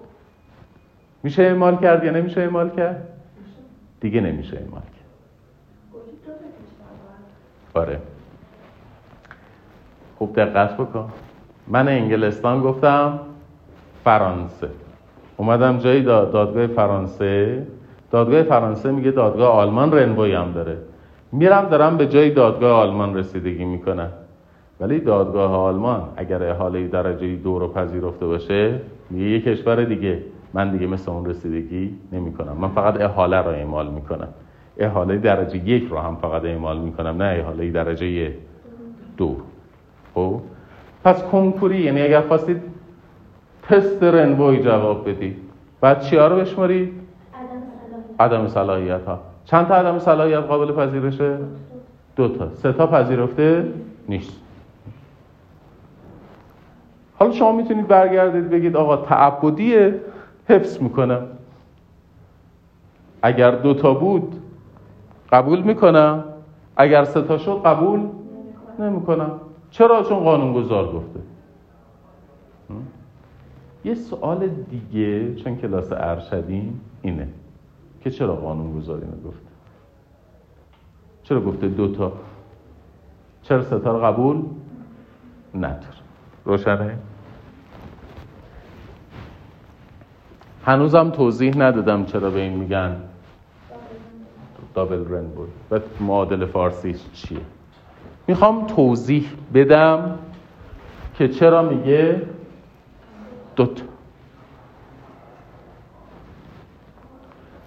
[1.22, 3.08] میشه اعمال کرد یا نمیشه اعمال کرد؟
[4.00, 4.98] دیگه نمیشه اعمال کرد.
[7.74, 7.98] آره.
[10.18, 11.08] خوب دقت بکن.
[11.68, 13.20] من انگلستان گفتم
[14.04, 14.68] فرانسه.
[15.36, 17.66] اومدم جایی دادگاه فرانسه.
[18.10, 20.76] دادگاه فرانسه میگه دادگاه آلمان رنوی هم داره.
[21.32, 24.12] میرم دارم به جای دادگاه آلمان رسیدگی می‌کنم.
[24.80, 28.80] ولی دادگاه آلمان اگر احاله درجه دو رو پذیرفته باشه
[29.14, 30.22] یه کشور دیگه.
[30.54, 34.28] من دیگه مثل اون رسیدگی نمی کنم من فقط احاله رو اعمال می‌کنم.
[34.76, 38.34] احاله درجه یک رو هم فقط اعمال می‌کنم نه احاله درجه
[39.16, 39.36] دو.
[40.14, 40.40] خب؟
[41.04, 42.62] پس کنکوری یعنی اگر خواستید
[43.62, 45.36] تست رنوی جواب بدید
[45.80, 46.92] بعد چی رو بشمارید؟
[48.20, 49.20] عدم صلاحیت ها.
[49.44, 51.38] چند تا عدم صلاحیت قابل پذیرشه؟
[52.16, 52.54] دو تا.
[52.54, 53.64] سه تا پذیرفته
[54.08, 54.47] نیست.
[57.18, 59.92] حالا شما می‌تونید برگردید بگید آقا تعبدی
[60.48, 61.26] حفظ می‌کنم.
[63.22, 64.42] اگر دو تا بود
[65.32, 66.24] قبول می‌کنم
[66.76, 68.00] اگر سه تا شد قبول
[68.78, 69.40] نمی‌کنم.
[69.70, 71.20] چرا؟ چون قانون گذار گفته
[73.84, 77.28] یه سوال دیگه چون کلاس ارشدیم اینه
[78.00, 79.48] که چرا قانون گذار اینو گفته؟
[81.22, 82.12] چرا گفته دوتا
[83.42, 84.42] چرا ستا رو قبول؟
[85.54, 85.98] نداره
[86.44, 86.98] روشنه؟
[90.68, 92.96] هنوزم توضیح ندادم چرا به این میگن.
[94.74, 95.48] دابل بود.
[95.70, 97.40] و معادل فارسیش چیه؟
[98.26, 100.18] می‌خوام توضیح بدم
[101.14, 102.22] که چرا میگه
[103.56, 103.82] دوتا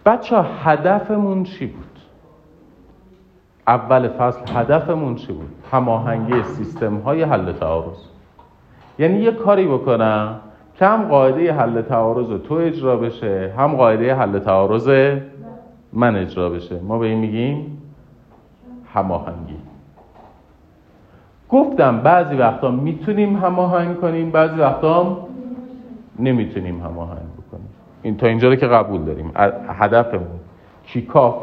[0.05, 1.99] بچه هدفمون چی بود؟
[3.67, 7.97] اول فصل هدفمون چی بود؟ هماهنگی سیستم های حل تعارض.
[8.99, 10.39] یعنی یه کاری بکنم
[10.81, 14.89] که هم قاعده حل تعارض تو اجرا بشه هم قاعده حل تعارض
[15.93, 16.79] من اجرا بشه.
[16.79, 17.81] ما به این میگیم
[18.93, 19.57] هماهنگی.
[21.49, 25.17] گفتم بعضی وقتا می‌تونیم هماهنگ کنیم بعضی وقتا
[26.19, 27.69] نمی‌تونیم هماهنگ بکنیم.
[28.01, 29.31] این تا اینجا که قبول داریم.
[29.67, 30.39] هدفمون
[30.85, 31.35] کیکاف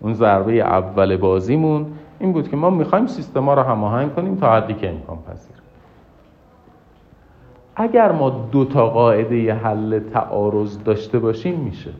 [0.00, 1.86] اون ضربه اول بازیمون
[2.18, 5.53] این بود که ما می‌خوایم سیستما رو هماهنگ کنیم تا حدی که امکان پذیر
[7.76, 11.90] اگر ما دو تا قاعده حل تعارض داشته باشیم میشه.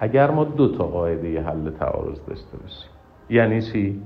[0.00, 2.90] اگر ما دو تا قاعده حل تعارض داشته باشیم.
[3.30, 4.02] یعنی چی؟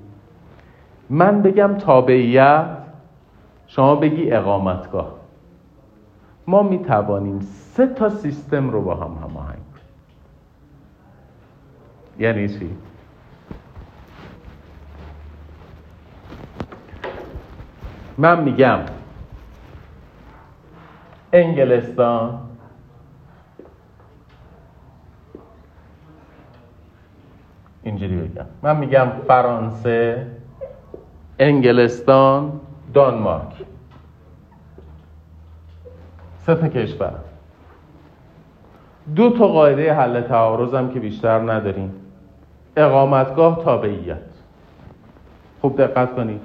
[1.11, 2.67] من بگم تابعیت
[3.67, 5.15] شما بگی اقامتگاه.
[6.47, 9.85] ما می توانیم سه تا سیستم رو با هم هماهنگ کنیم.
[12.19, 12.71] یعنی چی؟
[18.19, 18.79] من میگم
[21.35, 22.39] انگلستان.
[27.83, 28.47] اینجوری بگم.
[28.63, 30.27] من میگم فرانسه.
[31.39, 32.61] انگلستان.
[32.95, 33.53] دانمارک.
[36.39, 37.15] سه تا کشور.
[39.17, 41.95] دو تا قاعده حل تعارض هم که بیشتر نداریم.
[42.77, 44.17] اقامتگاه تابعیت.
[45.61, 46.41] خوب دقت کنید.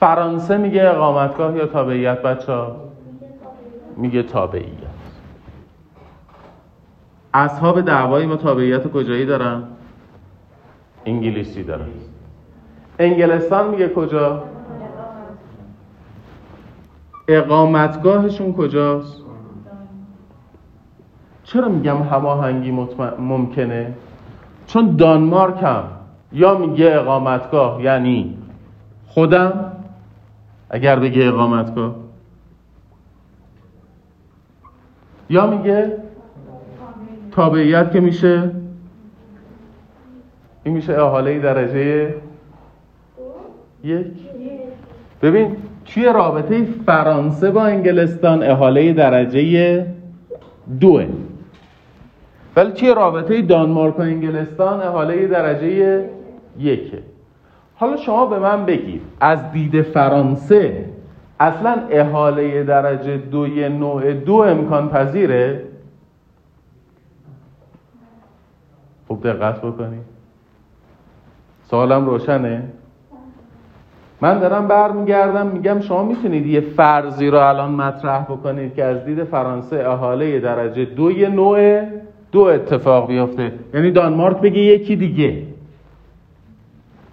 [0.00, 2.93] فرانسه میگه اقامتگاه یا تابعیت بچه ها
[3.96, 4.94] میگه تابعیت.
[7.34, 9.62] اصحاب دعوای ما تابعیت کجایی دارن؟
[11.06, 11.86] انگلیسی دارن.
[12.98, 14.42] انگلستان میگه کجا؟
[17.28, 19.22] اقامتگاهشون کجاست؟
[21.44, 22.70] چرا میگم هماهنگی
[23.18, 23.94] ممکنه؟
[24.66, 25.84] چون دانمارک هم.
[26.32, 28.38] یا میگه اقامتگاه یعنی
[29.06, 29.72] خودم؟
[30.70, 32.03] اگر بگه اقامتگاه.
[35.30, 35.92] یا میگه
[37.32, 38.50] تابعیت که میشه
[40.64, 42.14] این میشه احاله درجه
[43.84, 44.06] یک.
[45.22, 49.86] ببین توی رابطه فرانسه با انگلستان احاله درجه
[50.80, 51.06] دوه.
[52.56, 56.04] ولی توی رابطه دانمارک و انگلستان احاله درجه
[56.58, 56.98] یکه.
[57.74, 60.84] حالا شما به من بگید از دید فرانسه
[61.40, 65.64] اصلا احاله درجه دوی نوع دو امکان پذیره
[69.08, 70.04] خوب دقت بکنید
[71.62, 72.62] سوالم روشنه؟
[74.20, 79.24] من دارم برمیگردم میگم شما می‌تونید یه فرضی رو الان مطرح بکنید که از دید
[79.24, 81.82] فرانسه احاله درجه دوی نوع
[82.32, 83.52] دو اتفاق بیفته.
[83.74, 85.42] یعنی دانمارک بگه یکی دیگه.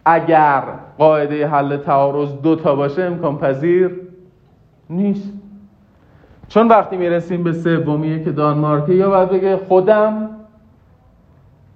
[0.05, 0.63] اگر
[0.97, 4.00] قاعده حل تعارض دو تا باشه امکان پذیر
[4.91, 5.33] نیست.
[6.47, 10.29] چون وقتی می‌رسیم به سومیه که دانمارکه یا باید بگه خودم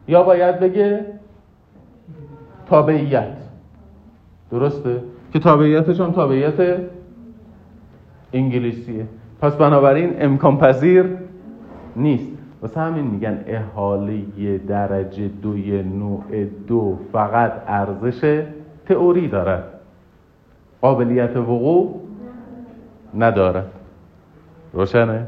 [0.08, 1.06] یا باید بگه
[2.65, 3.38] تابعیت.
[4.51, 5.01] درسته؟
[5.34, 6.78] که تابعیتش هم تابعیت
[8.34, 9.06] انگلیسیه.
[9.41, 11.06] پس بنابراین امکان پذیر
[11.95, 12.32] نیست.
[12.62, 18.43] واسه همین میگن احاله درجه دوی نوع دو فقط ارزش
[18.86, 19.63] تئوری دارد
[20.82, 22.01] قابلیت وقوع
[23.15, 23.71] ندارد.
[24.73, 25.28] روشنه؟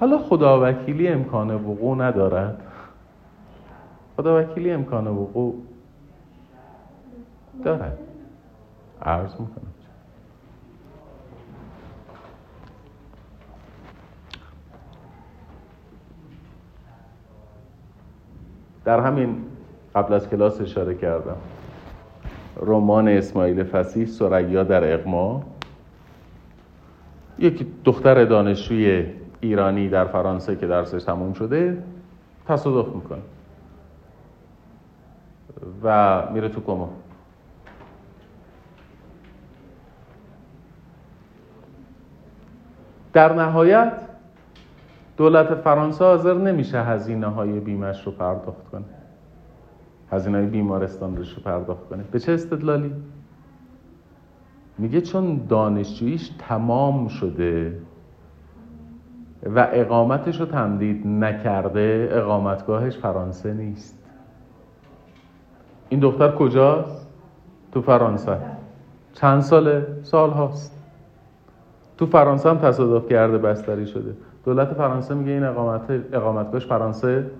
[0.00, 2.62] حالا خدا وکیلی امکان وقوع ندارد.
[4.16, 5.62] خدا وکیلی امکان وقوع
[7.64, 7.98] دارد.
[9.02, 9.72] عرض می‌کنم.
[18.84, 19.44] در همین
[19.94, 21.36] قبل از کلاس اشاره کردم.
[22.60, 25.42] رمان اسماعیل فسیح سریا در اقما
[27.38, 29.06] یک دختر دانشجوی
[29.40, 31.82] ایرانی در فرانسه که درسش تموم شده
[32.46, 33.22] تصادف می‌کنه
[35.82, 36.90] و میره تو کما.
[43.12, 43.92] در نهایت
[45.16, 48.84] دولت فرانسه حاضر نمیشه هزینه های بیمش رو پرداخت کنه.
[50.10, 52.92] هزینه بیمارستان رو پرداخت کنه به چه استدلالی؟
[54.78, 57.78] میگه چون دانشجوییش تمام شده
[59.54, 63.98] و اقامتش رو تمدید نکرده اقامتگاهش فرانسه نیست
[65.88, 67.06] این دختر کجاست؟
[67.72, 68.38] تو فرانسه
[69.12, 70.82] چند ساله؟ سال هاست
[71.98, 77.30] تو فرانسه هم تصادف کرده بستری شده دولت فرانسه میگه این اقامت اقامتگاهش فرانسه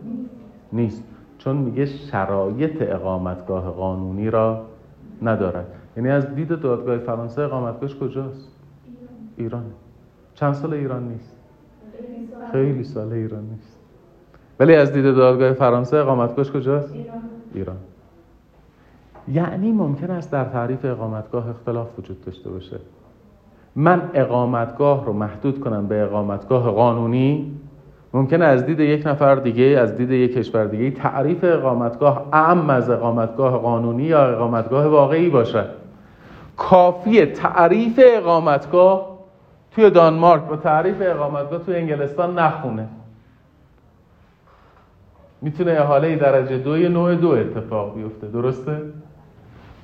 [0.72, 1.04] نیست
[1.46, 4.62] چون میگه شرایط اقامتگاه قانونی را
[5.22, 5.66] ندارد.
[5.96, 8.52] یعنی از دید دادگاه فرانسه اقامتگاهش کجاست؟
[9.36, 9.64] ایران.
[10.34, 11.36] چند سال ایران نیست؟
[12.52, 13.12] خیلی سال.
[13.12, 13.76] ایران نیست.
[14.60, 16.94] ولی از دید دادگاه فرانسه اقامتگاهش کجاست؟
[17.54, 17.76] ایران.
[19.28, 22.76] یعنی ممکن است در تعریف اقامتگاه اختلاف وجود داشته باشه.
[23.76, 27.56] من اقامتگاه رو محدود کنم به اقامتگاه قانونی
[28.14, 32.90] ممکنه از دید یک نفر دیگه از دید یک کشور دیگه تعریف اقامتگاه اعم از
[32.90, 35.64] اقامتگاه قانونی یا اقامتگاه واقعی باشه.
[36.56, 39.16] کافی تعریف اقامتگاه
[39.74, 42.86] توی دانمارک و تعریف اقامتگاه توی انگلستان نخونه.
[45.42, 48.26] می‌تونه احاله درجه دوی نوع دو اتفاق بیفته.
[48.26, 48.82] درسته؟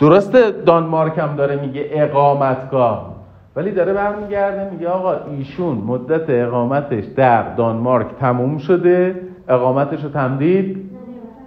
[0.01, 3.12] درسته دانمارک هم داره میگه اقامتگاه.
[3.57, 10.91] ولی داره برمیگرده میگه آقا ایشون مدت اقامتش در دانمارک تموم شده اقامتش رو تمدید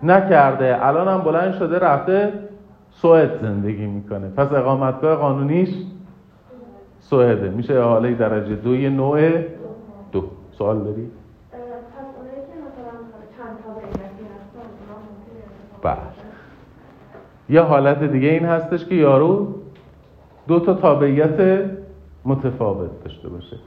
[0.04, 0.86] نکرده.
[0.86, 2.34] الان هم بلند شده رفته
[2.92, 4.30] سوئد زندگی می‌کنه.
[4.30, 5.70] پس اقامتگاه قانونیش
[7.00, 7.50] سوئده.
[7.50, 9.32] میشه حاله درجه دوی نوع
[10.12, 10.24] دو.
[10.52, 11.12] سوال داری؟
[15.84, 15.96] بله.
[17.50, 19.48] یه حالت دیگه این هستش که یارو
[20.48, 21.66] دو تا تابعیت
[22.26, 23.58] متفاوت داشته باشه.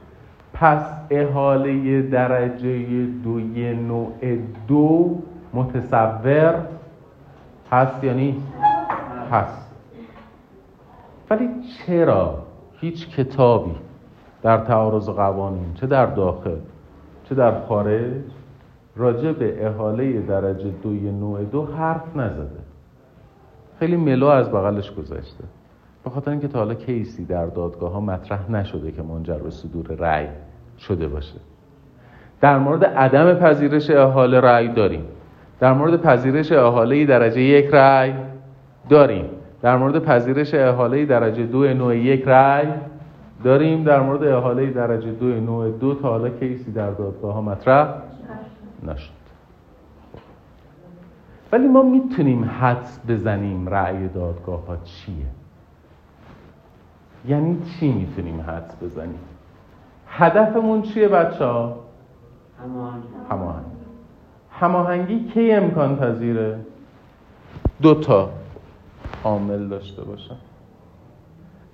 [0.53, 4.37] پس احاله درجه دوی نوع
[4.67, 5.19] دو
[5.53, 6.65] متصور
[7.71, 8.47] هست یا نیست
[9.31, 9.71] هست.
[11.29, 12.43] ولی چرا
[12.73, 13.75] هیچ کتابی
[14.41, 16.57] در تعارض قوانین چه در داخل
[17.23, 18.21] چه در خارج
[18.95, 22.59] راجع به احاله درجه دوی نوع دو حرف نزده؟
[23.79, 25.43] خیلی ملو از بغلش گذاشته
[26.09, 29.85] به خاطر اینکه تا حالا کیسی در دادگاه ها مطرح نشده که منجر به صدور
[29.85, 30.27] رأی
[30.77, 31.35] شده باشه.
[32.41, 35.05] در مورد عدم پذیرش احاله رأی داریم.
[35.59, 38.13] در مورد پذیرش احاله درجه یک رأی
[38.89, 39.25] داریم.
[39.61, 42.67] در مورد پذیرش احاله درجه دو نوع یک رأی
[43.43, 43.83] داریم.
[43.83, 47.93] در مورد احاله درجه دو نوع دو تا حالا کیسی در دادگاه ها مطرح
[48.87, 49.19] نشد.
[51.51, 55.38] ولی ما می‌تونیم حدس بزنیم رأی دادگاه ها چیه؟
[57.27, 59.19] یعنی چی می‌تونیم حدس بزنیم؟
[60.07, 61.75] هدفمون چیه بچه ها؟
[63.29, 63.65] هماهنگی.
[64.51, 66.59] هماهنگی کی امکان پذیره؟
[67.81, 68.29] دو تا
[69.23, 70.35] عامل داشته باشم.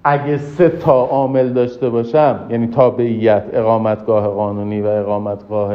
[0.03, 5.73] اگه سه تا عامل داشته باشم یعنی تابعیت اقامتگاه قانونی و اقامتگاه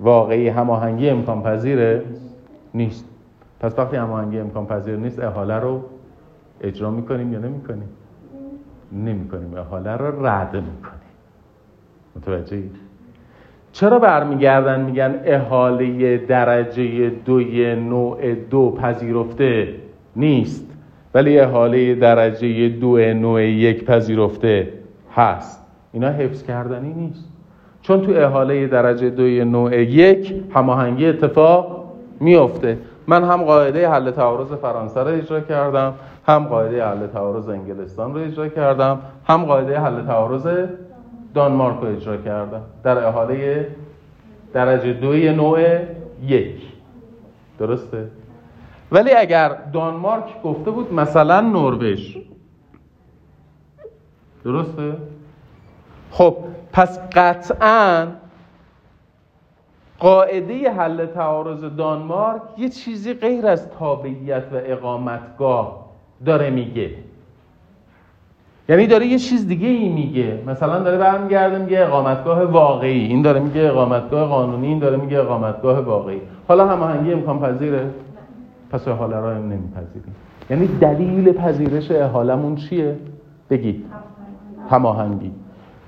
[0.00, 2.02] واقعی هماهنگی امکان پذیره؟
[2.74, 3.04] نیست.
[3.60, 5.82] پس وقتی هماهنگی امکان پذیر نیست احاله رو
[6.60, 7.88] اجرا می‌کنیم یا نمی‌کنیم؟
[8.92, 11.02] نمی‌کنیم احاله رو رد می‌کنیم.
[12.16, 12.62] متوجه
[13.72, 19.74] چرا برمیگردن میگن احاله درجه دوی نوع دو پذیرفته
[20.16, 20.68] نیست
[21.14, 24.72] ولی احاله درجه دو نوع یک پذیرفته
[25.14, 27.28] هست؟ اینا حفظ کردنی نیست.
[27.82, 34.52] چون تو احاله درجه دوی نوع یک هماهنگی اتفاق میفته من هم قاعده حل تعارض
[34.52, 35.94] فرانسه رو اجرا کردم
[36.26, 40.48] هم قاعده حل تعارض انگلستان رو اجرا کردم هم قاعده حل تعارض
[41.34, 43.66] دانمارک رو اجرا کردم در احاله
[44.52, 45.78] درجه دوی نوع
[46.22, 46.62] یک
[47.58, 48.08] درسته؟
[48.92, 52.16] ولی اگر دانمارک گفته بود مثلا نروژ
[54.44, 54.92] درسته؟
[56.10, 56.36] خب
[56.72, 58.06] پس قطعا
[60.02, 65.86] قاعده حل تعارض دانمارک یه چیزی غیر از تابعیت و اقامتگاه
[66.24, 66.90] داره میگه.
[68.68, 70.42] یعنی داره یه چیز دیگه ای میگه.
[70.46, 73.00] مثلا داره برمیگرده میگه اقامتگاه واقعی.
[73.06, 76.20] این داره میگه اقامتگاه قانونی این داره میگه اقامتگاه واقعی.
[76.48, 77.90] حالا هماهنگی امکان پذیره؟
[78.70, 80.16] پس احاله را هم نمیپذیریم.
[80.50, 82.96] یعنی دلیل پذیرش احالمون چیه؟
[83.50, 83.84] بگید.
[84.70, 85.30] هماهنگی.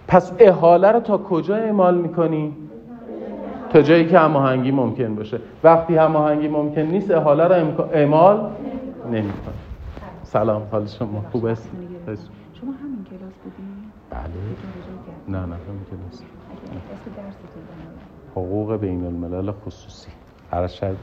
[0.08, 2.52] پس احاله رو تا کجا اعمال می‌کنی؟
[3.74, 5.40] تا جایی که هماهنگی ممکن باشه.
[5.64, 8.50] وقتی هماهنگی ممکن نیست احاله رو اعمال
[9.06, 9.54] نمی‌کنی
[10.22, 11.70] سلام حال شما خوب است؟
[12.60, 13.66] شما همین کلاس بودین؟
[14.10, 14.20] بله.
[15.28, 16.22] نه نه همین کلاس.
[18.32, 20.10] حقوق بین الملل خصوصی.
[20.50, 20.96] هر شد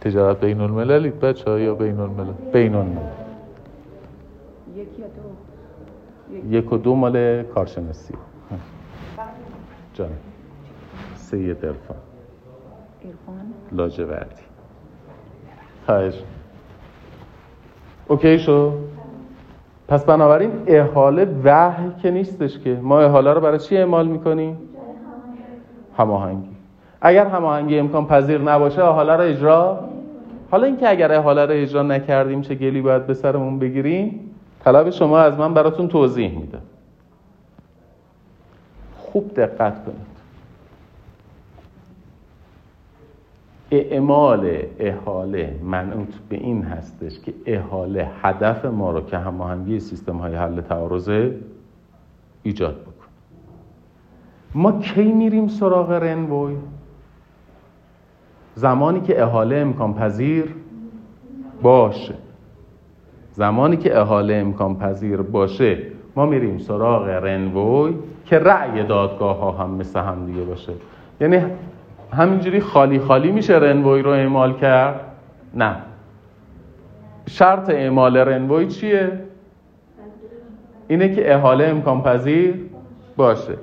[0.00, 2.96] تجارت بین المللید بچه ها یا بین الملل بین الملل
[4.76, 5.06] یک یا
[6.36, 8.14] دو؟ یک و دو مال کارشناسی.
[9.94, 10.10] جان
[11.14, 11.96] سید ارفان
[13.72, 14.42] لاجوردی.
[15.86, 16.22] خواهش
[18.08, 18.72] اوکی شو.
[19.88, 22.78] پس بنابراین احاله وحی که نیستش که.
[22.82, 24.58] ما احاله رو برای چی اعمال می‌کنیم؟
[25.98, 26.56] هماهنگی.
[27.00, 29.88] اگر هماهنگی امکان پذیر نباشه احاله رو اجرا؟
[30.50, 34.30] حالا اینکه اگر احاله رو اجرا نکردیم چه گلی باید به سرمون بگیریم؟
[34.64, 36.58] طلب شما از من براتون توضیح میده
[38.98, 40.15] خوب دقت کنید.
[43.70, 50.34] اعمال احاله منوط به این هستش که احاله هدف ما رو که هماهنگی سیستم های
[50.34, 51.10] حل تعارض
[52.42, 52.92] ایجاد بکن.
[54.54, 56.56] ما کی میریم سراغ رنوی
[58.54, 60.54] زمانی که احاله امکان پذیر
[61.62, 62.14] باشه.
[63.32, 65.78] زمانی که احاله امکان پذیر باشه
[66.16, 67.94] ما میریم سراغ رنوی
[68.24, 70.72] که رأی دادگاه ها هم مثل هم دیگه باشه.
[71.20, 71.42] یعنی
[72.12, 75.00] همینجوری خالی خالی میشه رنوی رو اعمال کرد؟
[75.54, 75.76] نه.
[77.28, 79.12] شرط اعمال رنوی چیه؟
[80.88, 82.54] اینه که احاله امکان پذیر
[83.16, 83.54] باشه.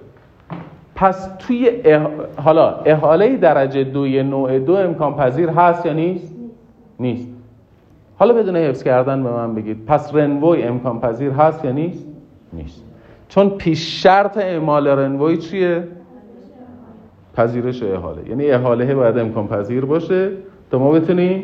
[0.96, 2.08] پس توی اح...
[2.44, 6.36] حالا احاله درجه دوی نوع دو امکان پذیر هست یا نیست؟
[7.00, 7.30] نیست.
[8.20, 9.86] حالا بدون حفظ کردن به من بگید.
[9.86, 12.08] پس رنوی امکان پذیر هست یا نیست؟
[12.54, 12.84] نیست.
[13.30, 15.88] چون پیش شرط اعمال رنوی چیه؟
[17.38, 18.30] پذیرش احاله.
[18.30, 20.30] یعنی احاله باید امکان پذیر باشه
[20.72, 21.44] تا ما بتونیم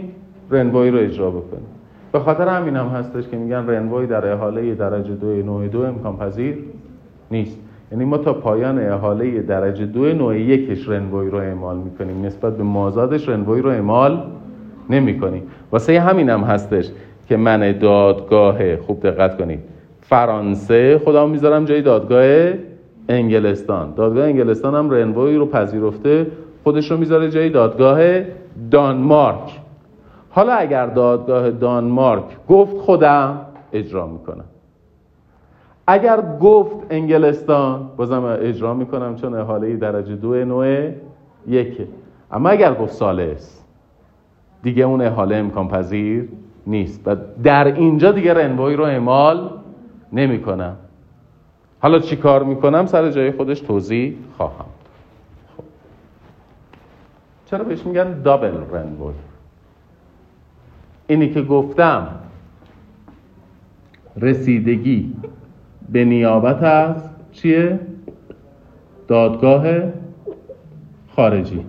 [0.51, 1.67] رنوی رو اجرا بکنیم
[2.11, 6.17] به خاطر همین هم هستش که میگن رنوی در احاله درجه دو نوع دو امکان
[6.17, 6.57] پذیر
[7.31, 7.57] نیست.
[7.91, 12.25] یعنی ما تا پایان احاله درجه دو نوع یکش رنوی رو اعمال می‌کنیم.
[12.25, 14.23] نسبت به مازادش رنوی رو اعمال
[14.89, 16.89] نمی کنی واسه همین هم هستش
[17.27, 19.59] که من دادگاه خوب دقت کنید
[20.01, 22.53] فرانسه خدا می‌ذارم جای دادگاه
[23.10, 23.93] انگلستان.
[23.95, 26.28] دادگاه انگلستان هم رنوی رو پذیرفته
[26.64, 28.22] خودش رو می‌ذاره جای دادگاه
[28.72, 29.60] دانمارک.
[30.30, 33.41] حالا اگر دادگاه دانمارک گفت خودم
[33.74, 34.45] اجرا می‌کنم.
[35.88, 40.89] اگر گفت انگلستان بازم اجرا می‌کنم چون احاله درجه دو نوع
[41.47, 41.88] یکه.
[42.32, 43.64] اما اگر گفت سالس
[44.64, 46.30] دیگه اون احاله امکان پذیر
[46.68, 47.01] نیست.
[47.05, 49.49] و در اینجا دیگه رنوی رو اعمال
[50.14, 50.76] نمی‌کنم.
[51.82, 54.65] حالا چی کار می‌کنم سر جای خودش توضیح خواهم
[55.57, 55.63] خب.
[57.45, 59.13] چرا بهش میگن دابل رنوی
[61.07, 62.07] اینی که گفتم
[64.17, 65.15] رسیدگی
[65.89, 67.80] به نیابت از چیه؟
[69.07, 69.65] دادگاه
[71.15, 71.65] خارجی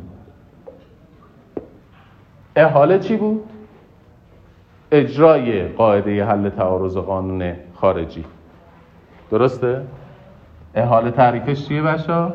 [2.56, 3.42] احاله چی بود؟
[4.92, 8.24] اجرای قاعده حل تعارض قانون خارجی
[9.30, 9.82] درسته؟
[10.74, 12.32] احاله تعریفش چیه بشا؟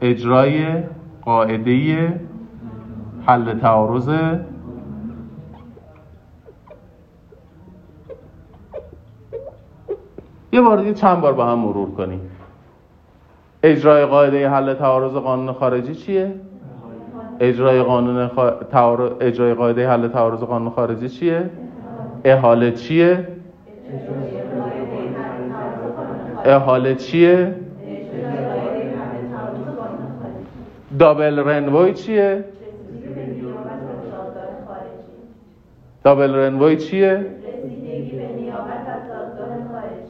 [0.00, 0.82] اجرای
[1.24, 2.20] قاعده
[3.26, 4.08] حل تعارض
[10.52, 12.20] یه بار دیگه چند بار با هم مرور کنیم
[13.62, 16.34] اجرای قاعده حل تعارض قانون خارجی چیه؟
[17.40, 18.30] اجرای قانون
[19.20, 21.50] اجرای قاعده حل تعارض قانون خارجی چیه؟
[22.24, 23.28] احاله چیه؟
[26.44, 27.54] احاله چیه؟
[30.98, 32.44] دابل رنوی چیه؟
[36.04, 37.26] دابل رنوی چیه؟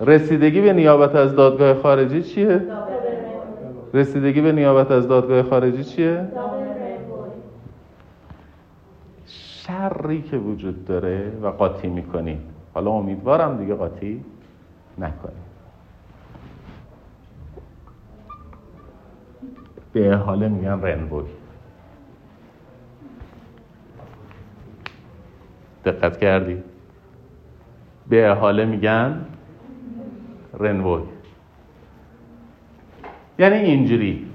[0.00, 2.60] رسیدگی به نیابت از دادگاه خارجی چیه؟
[3.94, 6.28] رسیدگی به نیابت از دادگاه خارجی چیه؟
[9.26, 12.38] شری که وجود داره و قاطی می‌کنی
[12.74, 14.24] حالا امیدوارم دیگه قاطی
[14.98, 15.32] نکنی
[19.94, 21.24] به حاله میگن رنبوی
[25.84, 26.62] دقت کردی؟
[28.08, 29.26] به حاله میگن
[30.58, 31.02] رنوی
[33.38, 34.26] یعنی اینجوری.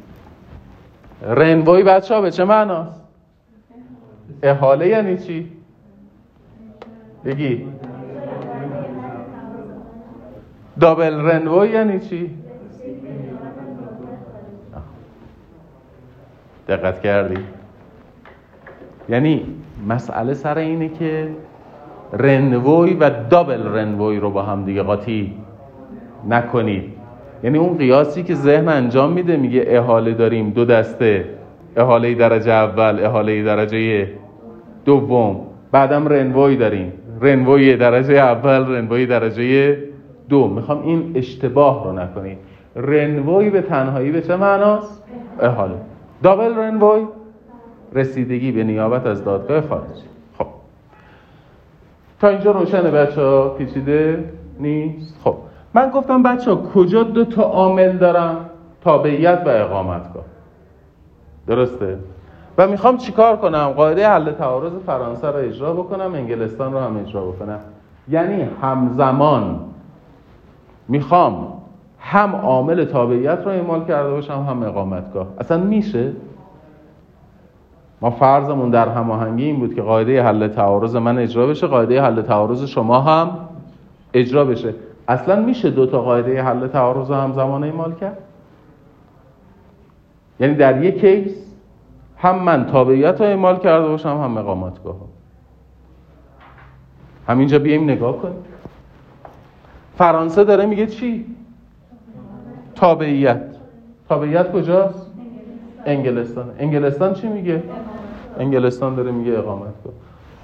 [1.21, 3.01] رنوی بچه ها به چه معناست؟
[4.43, 5.51] احاله یعنی چی؟
[7.25, 7.67] بگی.
[10.79, 12.38] دابل رنوی یعنی چی؟
[16.69, 17.37] دقت کردی؟
[19.09, 19.45] یعنی
[19.87, 21.29] مسئله سر اینه که
[22.13, 25.33] رنوی و دابل رنوی رو با هم دیگه قاطی
[26.29, 26.83] نکنید.
[27.43, 31.25] یعنی اون قیاسی که ذهن انجام میده میگه احاله داریم دو دسته
[31.77, 34.07] احاله درجه اول احاله درجه
[34.85, 35.41] دوم.
[35.71, 36.93] بعدم رنوی داریم.
[37.21, 39.77] رنوی درجه اول رنوی درجه
[40.29, 42.37] دو می‌خوام این اشتباه رو نکنید.
[42.75, 45.03] رنوی به تنهایی به چه معناست؟
[45.41, 45.75] احاله.
[46.23, 47.07] دابل رنوی
[47.93, 50.03] رسیدگی به نیابت از دادگاه خارجی
[50.37, 50.45] خب.
[52.19, 55.35] تا اینجا روشنه بچه ها پیچیده نیست؟ خب.
[55.73, 58.49] من گفتم بچه ها کجا دو تا عامل دارم
[58.81, 60.25] تابعیت و اقامتگاه.
[61.47, 61.97] درسته؟
[62.57, 67.25] و می‌خوام چیکار کنم؟ قاعده حل تعارض فرانسه رو اجرا بکنم انگلستان رو هم اجرا
[67.25, 67.59] بکنم.
[68.09, 69.59] یعنی همزمان
[70.87, 71.58] می‌خوام
[71.99, 75.27] هم عامل تابعیت رو اعمال کرده باشم هم اقامتگاه.
[75.39, 76.13] اصلا میشه؟
[78.01, 82.21] ما فرضمون در هماهنگی این بود که قاعده حل تعارض من اجرا بشه قاعده حل
[82.21, 83.31] تعارض شما هم
[84.13, 84.73] اجرا بشه.
[85.07, 88.17] اصلا میشه دو تا قاعده حل تعارض همزمان اعمال کرد؟
[90.39, 91.55] یعنی در یک کیس
[92.17, 94.95] هم من تابعیت رو اعمال کرده باشم هم اقامتگاه.
[97.27, 98.43] همینجا بیایم نگاه کنیم.
[99.97, 101.25] فرانسه داره میگه چی؟
[102.79, 103.41] تابعیت.
[104.09, 105.11] تابعیت کجاست؟
[105.85, 106.45] انگلستان.
[106.59, 107.63] انگلستان چی میگه؟
[108.39, 109.93] انگلستان داره میگه اقامتگاه.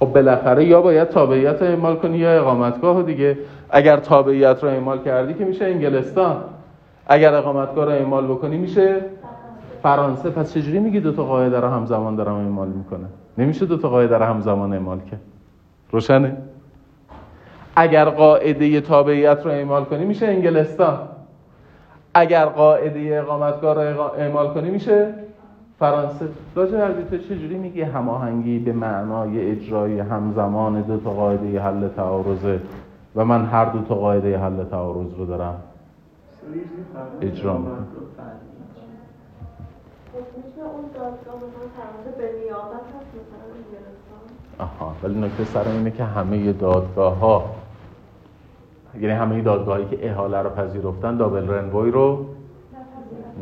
[0.00, 3.38] خب بالاخره یا باید تابعیت رو اعمال کنی یا اقامتگاه دیگه.
[3.70, 6.36] اگر تابعیت رو اعمال کردی که میشه انگلستان.
[7.06, 9.00] اگر اقامتگاه رو اعمال بکنی میشه
[9.82, 10.30] فرانسه.
[10.30, 13.06] پس چجوری میگی دو تا قاعده رو همزمان دارم اعمال می‌کنه
[13.38, 15.20] نمیشه دو تا قاعده رو همزمان اعمال کرد.
[15.90, 16.36] روشنه؟
[17.76, 20.98] اگر قاعده تابعیت رو اعمال کنی میشه انگلستان.
[22.18, 25.14] اگر قاعده اقامتگاه رو اعمال کنی میشه
[25.78, 26.28] فرانسه.
[26.54, 32.60] راجع به چجوری میگی؟ هماهنگی به معنای اجرای همزمان دو تا قاعده حل تعارضه
[33.16, 35.54] و من هر دو تا قاعده حل تعارض رو دارم.
[37.20, 37.86] اجرا می‌کنم.
[44.58, 47.44] آها ولی نکته سر اینه که همه دادگاه ها
[49.00, 52.26] یعنی همه دادگاهی که احاله رو پذیرفتن دابل رنوی رو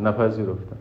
[0.02, 0.76] نپذیرفتن.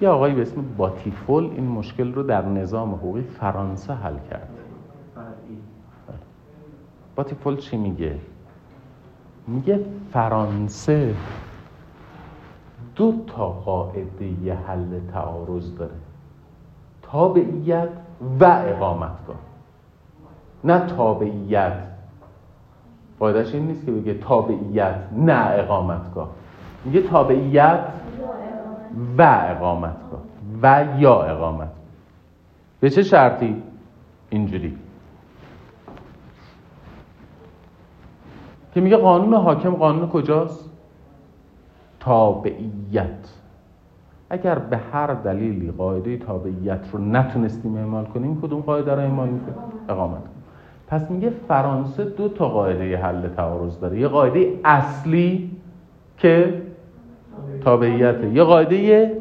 [0.00, 4.48] یه آقایی به اسم باتیفول این مشکل رو در نظام حقوقی فرانسه حل کرد.
[7.16, 8.18] باتیفول چی میگه؟
[9.46, 9.80] میگه
[10.12, 11.14] فرانسه
[12.96, 15.94] دو تا قاعده حل تعارض داره.
[17.02, 17.88] تابعیت
[18.40, 19.36] و اقامتگاه.
[20.64, 21.72] نه تابعیت.
[23.20, 26.30] قاعدش این نیست که بگه تابعیت نه اقامتگاه.
[26.84, 27.80] میگه تابعیت
[29.18, 30.20] و اقامتگاه.
[30.62, 31.72] و یا اقامت.
[32.80, 33.62] به چه شرطی؟
[34.30, 34.78] اینجوری.
[38.74, 40.70] که میگه قانون حاکم قانون کجاست؟
[42.00, 43.34] تابعیت.
[44.30, 49.56] اگر به هر دلیلی قاعده تابعیت رو نتونستیم اعمال کنیم کدوم قاعده رو اعمال می‌کنیم؟
[49.88, 50.33] اقامت
[50.88, 54.00] پس میگه فرانسه دو تا قاعده حل تعارض داره.
[54.00, 55.50] یه قاعده اصلی
[56.18, 56.62] که
[57.64, 59.12] تابعیته یه قاعده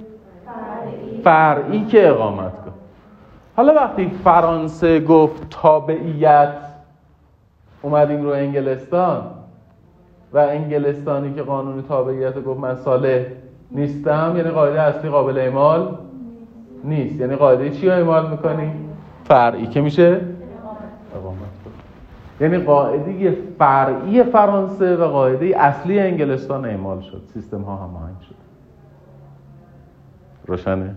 [1.24, 2.72] فرعی که اقامت کن.
[3.56, 6.54] حالا وقتی فرانسه گفت تابعیت
[7.82, 9.22] اومدیم رو انگلستان.
[10.34, 13.26] و انگلستانی که قانون تابعیت گفت من صالح
[13.72, 15.98] نیستم یعنی قاعده اصلی قابل اعمال
[16.84, 17.20] نیست.
[17.20, 18.72] یعنی قاعده چی رو اعمال می‌کنی؟
[19.24, 19.68] فرعی.
[19.68, 20.22] که میشه؟
[22.44, 27.22] یعنی قاعده فرعی فرانسه و قاعده اصلی انگلستان اعمال شد.
[27.34, 28.36] سیستم ها هماهنگ شد.
[30.46, 30.96] روشنه؟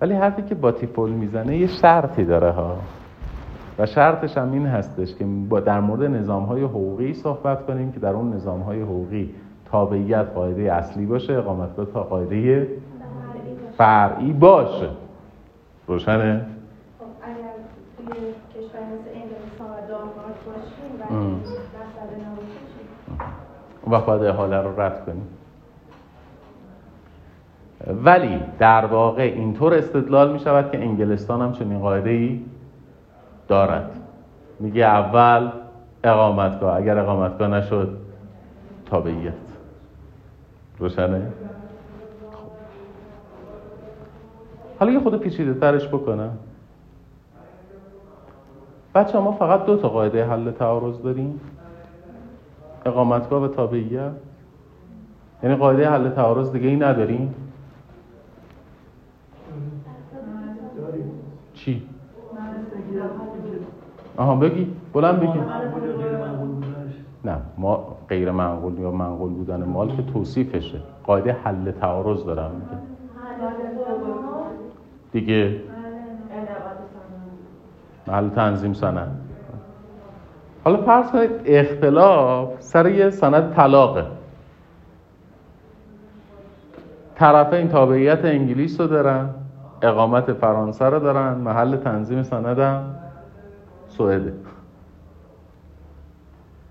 [0.00, 2.76] ولی حرفی که باتیفول می‌زنه یه شرطی داره ها.
[3.78, 5.26] و شرطش هم این هستش که
[5.64, 9.34] در مورد نظام های حقوقی صحبت کنیم که در اون نظام های حقوقی
[9.70, 12.68] تابعیت قاعده اصلی باشه اقامتگاه تا قاعده
[13.76, 14.88] فرعی باشه.
[15.86, 16.46] روشنه؟
[16.98, 17.52] خب اگر
[17.96, 18.20] توی
[18.54, 20.91] کشور مثل انگلستان و دانمارک باشیم
[23.90, 25.28] و باید احاله رو رد کنیم.
[28.04, 32.40] ولی در واقع اینطور استدلال می شود که انگلستان هم چنین قاعده ای
[33.48, 33.90] دارد.
[34.60, 35.50] میگه اول
[36.04, 37.98] اقامتگاه اگر اقامتگاه نشد
[38.86, 39.32] تابعیت.
[40.78, 41.18] روشنه؟
[42.32, 42.50] خب.
[44.78, 46.38] حالا یه خود پیچیده ترش بکنم.
[48.94, 51.40] بچه ما فقط دو تا قاعده حل تعارض داریم.
[52.86, 54.12] اقامتگاه و تابعیت.
[55.42, 57.34] یعنی قاعده حل تعارض دیگه ای نداریم.
[61.54, 61.82] چی؟
[64.16, 64.76] آها بگی.
[64.92, 65.40] بلند بگی.
[67.24, 70.80] نه ما غیر معقول یا معقول بودن مال که توصیفشه.
[71.04, 72.82] قاعده حل تعارض دارم میگه
[75.12, 75.60] دیگه
[78.06, 79.20] محل تنظیم سند.
[80.64, 84.06] حالا فرض کنید اختلاف سر یه سند طلاقه.
[87.14, 89.28] طرفین تابعیت انگلیس رو دارن
[89.82, 92.94] اقامت فرانسه رو دارن محل تنظیم سندم
[93.88, 94.34] سوئده.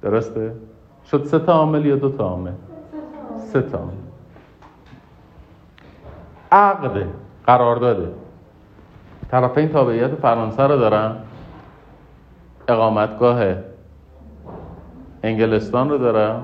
[0.02, 0.54] درسته؟
[1.06, 2.52] شد سه تا عامل یا دو تا عامل؟
[3.38, 3.80] سه تا
[6.52, 7.06] عقد
[7.46, 8.21] قرارداده.
[9.32, 11.16] طرفین تابعیت فرانسه رو دارن.
[12.68, 13.44] اقامتگاه
[15.24, 16.40] انگلستان رو دارن.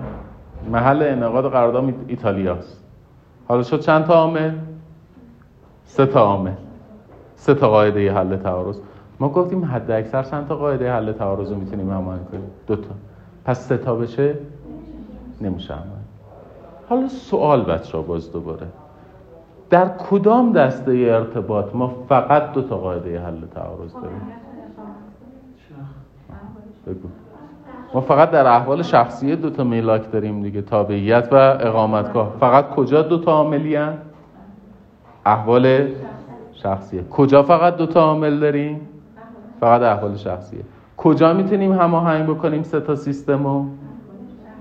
[0.72, 2.84] محل انعقاد قرارداد ایتالیاست
[3.48, 4.52] حالا شد چند تا عامل؟
[5.86, 6.52] سه تا عامل.
[7.36, 8.80] سه تا قاعده حل تعارض.
[9.20, 12.90] ما گفتیم حد اکثر چند تا قاعده حل تعارض رو می‌تونیم هماهنگ کنیم؟ دو تا.
[13.46, 14.36] پس سه تا بشه؟
[15.42, 15.74] نمیشه
[16.90, 18.68] حالا سوال بچه ها باز دوباره.
[19.70, 24.22] در کدام دسته ارتباط ما فقط دو تا قاعده حل تعارض داریم؟
[26.88, 27.08] بگو.
[27.94, 32.34] ما فقط در احوال شخصیه دو تا میلاک داریم دیگه تابعیت و اقامتگاه.
[32.40, 33.78] فقط کجا دو تا عاملی
[35.26, 35.88] احوال
[36.54, 38.88] شخصیه کجا فقط دو تا عامل داریم؟
[39.60, 40.62] فقط احوال شخصیه
[40.98, 43.66] کجا می‌تونیم هماهنگ بکنیم سه تا سیستمو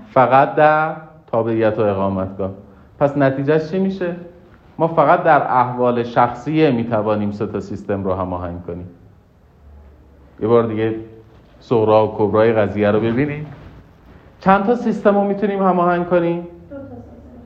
[0.09, 0.95] فقط در
[1.27, 2.51] تابعیت و اقامتگاه.
[2.99, 4.15] پس نتیجهش چی میشه؟
[4.79, 8.87] ما فقط در احوال شخصیه می‌توانیم سه تا سیستم رو هماهنگ کنیم.
[10.41, 10.95] یه بار دیگه
[11.59, 13.45] صغرا و کبرای قضیه رو ببینیم.
[14.39, 16.47] چند تا سیستم رو می‌تونیم هماهنگ کنیم؟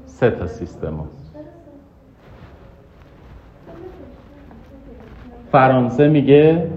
[0.05, 1.05] سه تا سیستم رو.
[5.51, 6.67] فرانسه میگه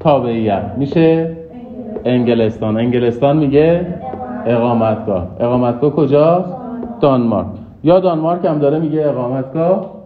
[0.00, 0.72] تابعیت.
[0.76, 1.36] میشه؟
[2.04, 2.76] انگلستان.
[2.76, 3.94] انگلستان میگه
[4.46, 5.28] اقامتگاه.
[5.40, 6.44] اقامتگاه کجا؟
[7.00, 7.46] دانمارک.
[7.84, 9.97] یا دانمارک هم داره میگه اقامتگاه؟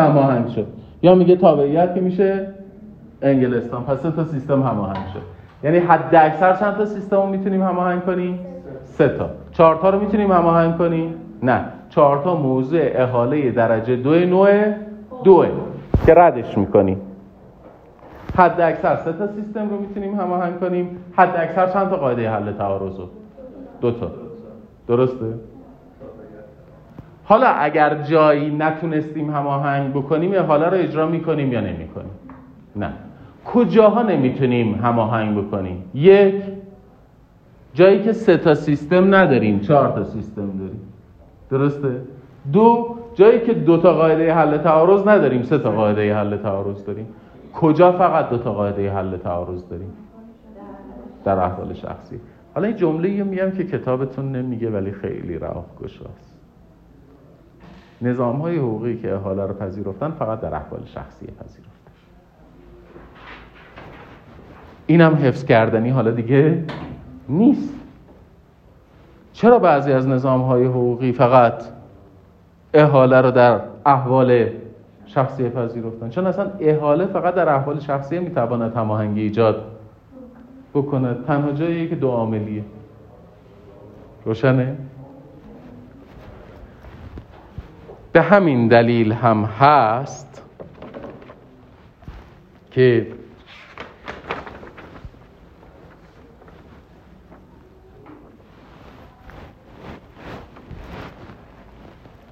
[0.00, 0.66] هماهنگ شد.
[1.02, 2.48] یا میگه تابعیت که میشه
[3.22, 3.84] انگلستان.
[3.84, 5.20] پس تا سیستم هماهنگ شد.
[5.64, 8.38] یعنی حد اکثر چند تا سیستم رو می‌تونیم هماهنگ کنیم؟
[8.84, 9.30] سه تا.
[9.52, 11.64] چهار تا رو می‌تونیم هماهنگ کنیم؟ نه.
[11.88, 14.48] چهار تا موضوع احاله درجه دو نوع
[15.24, 15.48] دوه
[16.06, 17.00] که ردش می‌کنیم.
[18.36, 20.96] حد اکثر سه تا سیستم رو می‌تونیم هماهنگ کنیم.
[21.16, 23.04] حد اکثر چند تا قاعده حل تعارض رو؟
[23.80, 24.10] دو تا.
[24.88, 25.26] درسته؟
[27.24, 32.10] حالا اگر جایی نتونستیم هماهنگ بکنیم حالا رو اجرا می‌کنیم یا نمی‌کنیم؟
[32.76, 32.92] نه.
[33.44, 36.42] کجاها نمی‌تونیم هماهنگ بکنیم؟ یک
[37.74, 40.80] جایی که سه تا سیستم نداریم چهار تا سیستم داریم.
[41.50, 42.00] درسته؟
[42.52, 47.06] دو جایی که دو تا قاعده حل تعارض نداریم سه تا قاعده حل تعارض داریم.
[47.54, 49.92] کجا فقط دو تا قاعده حل تعارض داریم؟
[51.24, 52.20] در احوال شخصی.
[52.54, 56.33] حالا این جمله میگم که کتابتون نمیگه ولی خیلی راه گشاست.
[58.02, 61.70] نظام های حقوقی که احاله رو پذیرفتن فقط در احوال شخصی پذیرفتن
[64.86, 66.64] اینم حفظ کردنی حالا دیگه
[67.28, 67.74] نیست.
[69.32, 71.64] چرا بعضی از نظام های حقوقی فقط
[72.74, 74.48] احاله رو در احوال
[75.06, 79.64] شخصی پذیرفتن؟ چون اصلا احاله فقط در احوال شخصی می‌تواند هماهنگی ایجاد
[80.74, 82.64] بکنه تنها جایی که دو عاملیه.
[84.24, 84.76] روشنه؟
[88.14, 90.42] به همین دلیل هم هست
[92.70, 93.06] که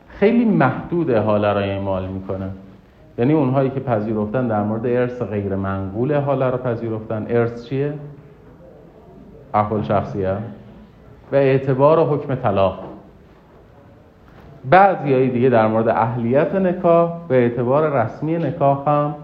[0.09, 2.51] خیلی محدود حاله را اعمال می‌کنن
[3.19, 7.27] یعنی اونهایی که پذیرفتن در مورد ارث غیر منقول حاله را پذیرفتن.
[7.29, 7.95] ارث چیه؟
[9.55, 10.37] احوال شخصیه.
[11.33, 12.92] و اعتبار حکم طلاق.
[14.71, 19.15] بعضی دیگه در مورد اهلیت نکاح و اعتبار رسمی نکاح هم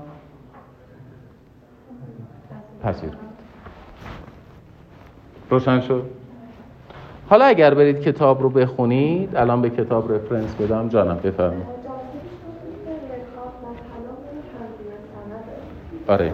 [2.83, 3.11] پذیر.
[5.51, 6.03] روشن شد؟
[7.31, 10.89] حالا اگر برید کتاب رو بخونید الان به کتاب رفرنس بدم.
[10.89, 11.79] جانم بفرمایید.
[16.09, 16.33] آره.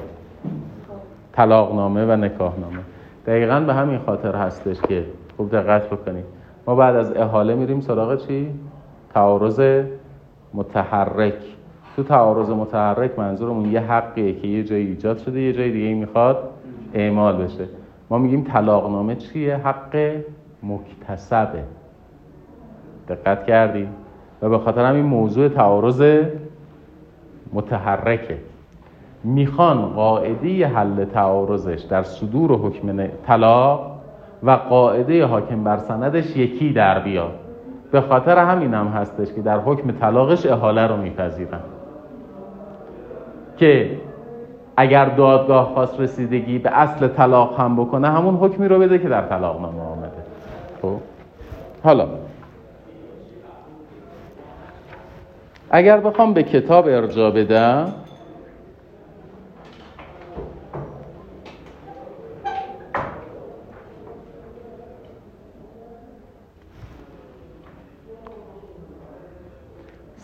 [1.32, 2.78] طلاقنامه و نکاحنامه.
[3.26, 5.04] دقیقا به همین خاطر هستش که
[5.36, 6.24] خوب دقت بکنید.
[6.66, 8.54] ما بعد از احاله میریم سراغ چی؟
[9.14, 9.60] تعارض
[10.54, 11.34] متحرک.
[11.96, 16.50] تو تعارض متحرک منظورمون یه حقیه که یه جایی ایجاد شده یه جای دیگه می‌خواد
[16.94, 17.68] اعمال بشه.
[18.10, 20.16] ما میگیم طلاقنامه چیه؟ حق
[20.62, 21.62] مکتسبه.
[23.08, 23.88] دقت کردی؟
[24.42, 26.02] و به خاطر همین موضوع تعارض
[27.52, 28.38] متحرکه.
[29.24, 34.00] می‌خوان قاعده حل تعارضش در صدور حکم طلاق
[34.42, 37.43] و قاعده حاکم بر سندش یکی در بیاد.
[37.94, 41.60] به خاطر همین هم هستش که در حکم طلاقش احاله رو میپذیرن.
[43.56, 43.98] که
[44.76, 49.22] اگر دادگاه خواست رسیدگی به اصل طلاق هم بکنه همون حکمی رو بده که در
[49.22, 50.10] طلاق نامه آمده
[50.82, 50.96] خب؟
[51.84, 52.08] حالا
[55.70, 57.92] اگر بخوام به کتاب ارجا بدم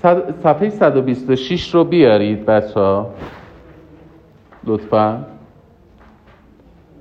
[0.02, 3.10] صفحه 126 رو بیارید بچه ها
[4.64, 5.26] لطفا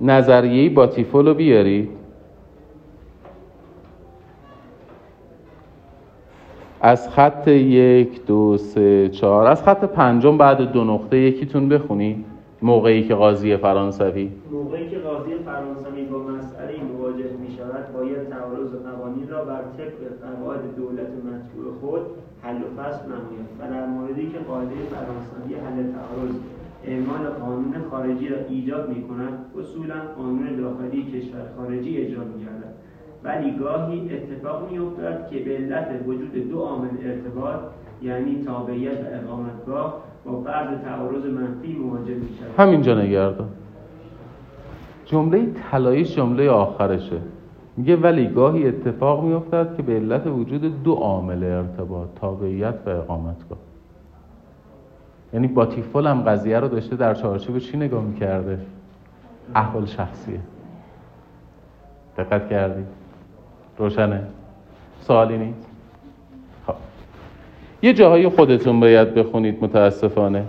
[0.00, 1.88] نظریه باتیفول رو بیارید.
[6.80, 9.46] از خط یک دو سه چهار.
[9.46, 12.24] از خط پنجم بعد دو نقطه یکیتون بخونی
[12.62, 14.30] موقعی که قاضی فرانسوی.
[14.52, 20.00] موقعی که قاضی فرانسوی با مسئله مواجه می شود باید تعارض قوانین را بر طبق
[20.22, 22.00] قواعد دولت مطبوع خود
[22.42, 26.34] حل و فصل نماید و در موردی که قاعده فرانسوی حل تعارض.
[26.84, 32.74] اعمال قانون خارجی را ایجاد می کند اصولا قانون داخلی کشور خارجی اجرا می گردد
[33.24, 37.60] ولی گاهی اتفاق می افتد که به علت وجود دو عامل ارتباط
[38.02, 43.48] یعنی تابعیت و اقامتگاه با فرض تعارض منفی مواجه می شود همینجا نگردم.
[45.04, 47.20] جمله طلاییش جمله آخرشه.
[47.76, 53.58] میگه ولی گاهی اتفاق میافتد که به علت وجود دو عامل ارتباط تابعیت و اقامتگاه.
[55.32, 58.58] یعنی باتیفول هم قضیه رو داشته در چارچوب چی نگاه می‌کرده؟
[59.54, 60.40] احوال شخصیه.
[62.18, 62.84] دقت کردی؟
[63.78, 64.26] روشنه؟
[65.00, 65.66] سوالی نیست؟
[66.66, 66.74] خب.
[67.82, 70.44] یه جاهای خودتون باید بخونید متاسفانه.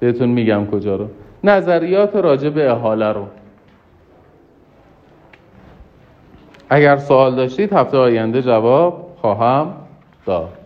[0.00, 1.08] بهتون میگم کجا رو.
[1.44, 3.26] نظریات راجع به احاله رو.
[6.70, 9.74] اگر سوال داشتید هفته آینده جواب خواهم
[10.26, 10.61] داد.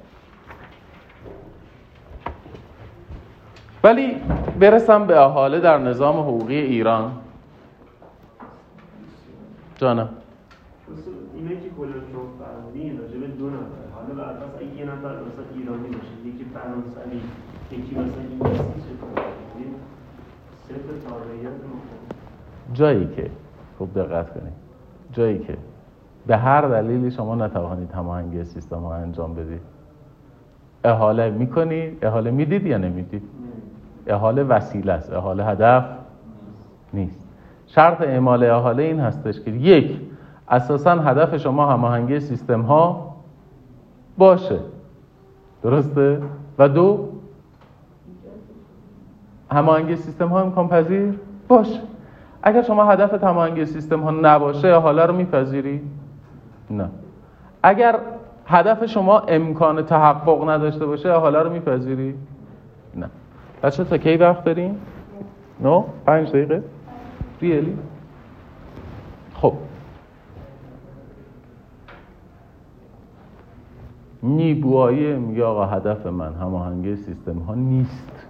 [3.84, 4.16] ولی
[4.60, 7.12] برسم به احاله در نظام حقوقی ایران.
[9.76, 10.08] جانم.
[11.34, 11.70] اینه که
[12.38, 13.86] فرمودین راجع به دو نفر.
[13.94, 17.20] حالا بر اساس اگه یه نفر مثلا ایرانی باشه یکی فرانسوی
[17.70, 18.96] یکی مثلا انگلیسی
[20.68, 21.52] صفر تابعیت
[22.72, 23.30] جایی که
[23.78, 24.52] خوب دقت کنید.
[25.12, 25.56] جایی که
[26.26, 29.60] به هر دلیلی شما نتوانید هماهنگی سیستم ها انجام بدید.
[30.84, 33.22] احاله می‌کنید احاله می‌دید یا نمی‌دید؟
[34.06, 35.84] احاله وسیله است احاله هدف
[36.94, 37.28] نیست.
[37.66, 40.00] شرط اعمال احاله این هستش که یک
[40.48, 43.16] اساسا هدف شما هماهنگی سیستم ها
[44.18, 44.58] باشه.
[45.62, 46.22] درسته؟
[46.58, 47.08] و دو
[49.52, 51.14] هماهنگی سیستم ها امکان پذیر
[51.48, 51.80] باشه.
[52.42, 55.80] اگر شما هدف هماهنگی سیستم ها نباشه حالا رو میپذیری؟
[56.70, 56.88] نه.
[57.62, 57.98] اگر
[58.46, 62.14] هدف شما امکان تحقق نداشته باشه حالا رو میپذیری؟
[62.94, 63.10] نه.
[63.66, 64.76] بچه تا کی وقت داریم؟
[65.60, 66.62] نو پنج دقیقه؟
[67.40, 67.78] ریالی
[69.34, 69.52] خب.
[74.22, 78.26] نیبوایی میگه آقا هدف من هماهنگی سیستم ها نیست.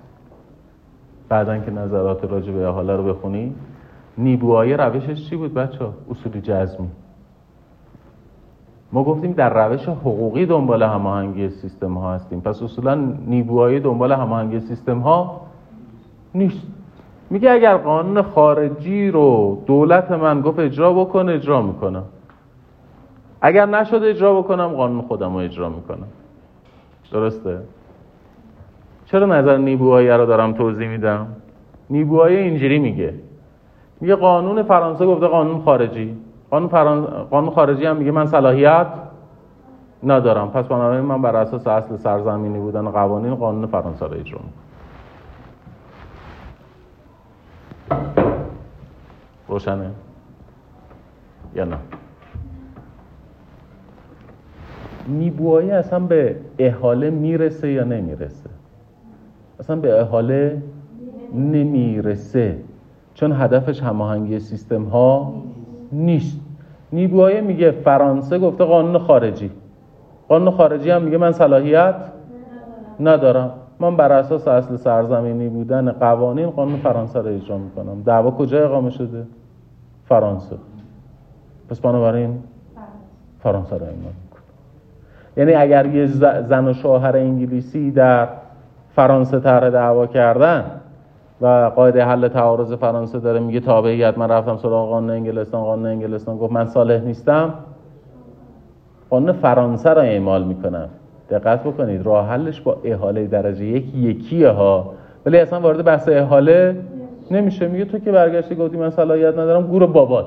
[1.28, 3.54] بعدا که نظرات راجع به حالا رو بخونی
[4.18, 6.88] نیبوایی روشش چی بود بچه ها؟ اصولی جزمی.
[8.92, 12.40] ما گفتیم در روش حقوقی دنبال هماهنگی سیستم ها هستیم.
[12.40, 12.94] پس اصولا
[13.26, 15.40] نیبوایی دنبال هماهنگی سیستم ها
[16.34, 16.66] نیست.
[17.30, 22.04] میگه اگر قانون خارجی رو دولت من گفت اجرا بکن اجرا می‌کنم.
[23.40, 26.06] اگر نشد اجرا بکنم قانون خودم رو اجرا می‌کنم.
[27.12, 27.58] درسته؟
[29.06, 31.26] چرا نظر نیبوهایی رو دارم توضیح میدم؟
[31.90, 33.14] نیبوهایی اینجوری میگه.
[34.00, 36.16] میگه قانون فرانسه گفته قانون خارجی.
[36.56, 37.06] قانون, فران...
[37.06, 38.86] قانون خارجی هم میگه من صلاحیت
[40.02, 40.50] ندارم.
[40.50, 44.40] پس بنابراین من بر اساس اصل سرزمینی بودن قوانین قانون فرانسه رو اجرا
[49.48, 49.90] روشنه؟
[51.54, 51.76] یا نه؟
[55.08, 58.50] نیبوایی اصلا به احاله می‌رسه یا نمی‌رسه؟
[59.60, 60.62] اصلا به احاله
[61.34, 62.58] نمی‌رسه
[63.14, 65.34] چون هدفش هماهنگی سیستم ها
[65.92, 66.45] نیست.
[66.96, 69.50] نیبوایی میگه فرانسه گفته قانون خارجی.
[70.28, 71.94] قانون خارجی هم میگه من صلاحیت
[73.00, 73.50] ندارم.
[73.80, 78.02] من بر اساس اصل سرزمینی بودن قوانین قانون فرانسه رو اجرا می‌کنم.
[78.02, 79.26] دعوا کجا اقامه شده؟
[80.08, 80.56] فرانسه.
[81.70, 82.38] پس بنابراین
[83.42, 84.12] فرانسه رو می‌کنم.
[85.36, 86.06] یعنی اگر یه
[86.42, 88.28] زن و شوهر انگلیسی در
[88.94, 90.64] فرانسه طرح دعوا کردن
[91.40, 96.38] و قاعده حل تعارض فرانسه داره میگه تابعیت من رفتم سراغ قانون انگلستان قانون انگلستان
[96.38, 97.54] گفت من صالح نیستم.
[99.10, 100.88] قانون فرانسه را اعمال می‌کنم.
[101.30, 104.92] دقت بکنید راه حلش با احاله درجه یکی یکیه ها.
[105.26, 106.76] ولی اصلا وارد بحث احاله
[107.30, 107.68] نمیشه.
[107.68, 110.26] میگه تو که برگشتی گفتی من صلاحیت ندارم گور بابات.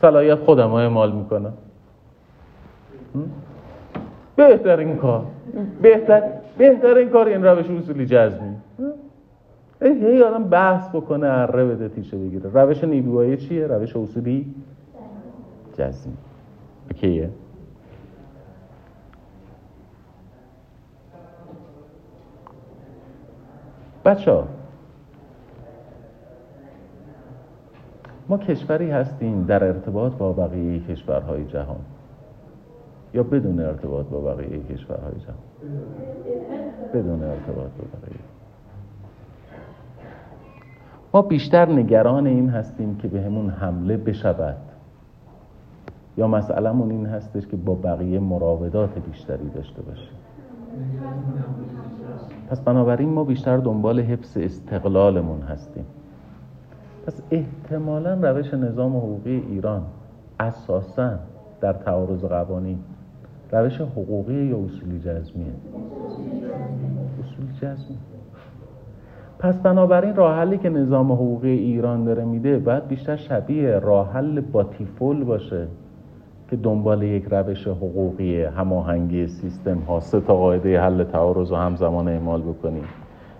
[0.00, 1.52] صلاحیت خودم اعمال می‌کنم.
[4.36, 5.22] بهترین کار.
[5.82, 6.22] بهتر
[6.58, 8.56] بهترین کار این روش اصولی جزمی
[9.82, 12.50] هی آدم بحث بکنه اره بده تیشه بگیره.
[12.50, 14.54] روش نیبوایی چیه؟ روش اصولی؟
[15.78, 16.12] جزمی.
[16.90, 17.30] اوکیه
[24.04, 24.48] بچه ها
[28.28, 31.80] ما کشوری هستیم در ارتباط با بقیه کشورهای جهان.
[33.14, 35.70] یا بدون ارتباط با بقیه کشورهای جهان.
[36.94, 38.29] بدون ارتباط با بقیه.
[41.14, 44.56] ما بیشتر نگران این هستیم که به همون حمله بشود.
[46.16, 50.14] یا مسئلهمون این هستش که با بقیه مراودات بیشتری داشته باشیم.
[52.50, 55.86] پس بنابراین ما بیشتر دنبال حفظ استقلالمون هستیم.
[57.06, 59.82] پس احتمالا روش نظام حقوقی ایران
[60.40, 61.18] اساسا
[61.60, 62.78] در تعارض قوانین
[63.52, 65.52] روش حقوقی یا اصولی جزمیه؟
[67.24, 67.96] اصولی جزمی
[69.40, 74.40] پس بنابراین راه حلی که نظام حقوقی ایران داره میده باید بیشتر شبیه راه حل
[74.40, 75.66] باتیفول باشه
[76.50, 82.08] که دنبال یک روش حقوقی هماهنگی سیستم ها سه تا قاعده حل تعارض و همزمان
[82.08, 82.84] اعمال بکنیم.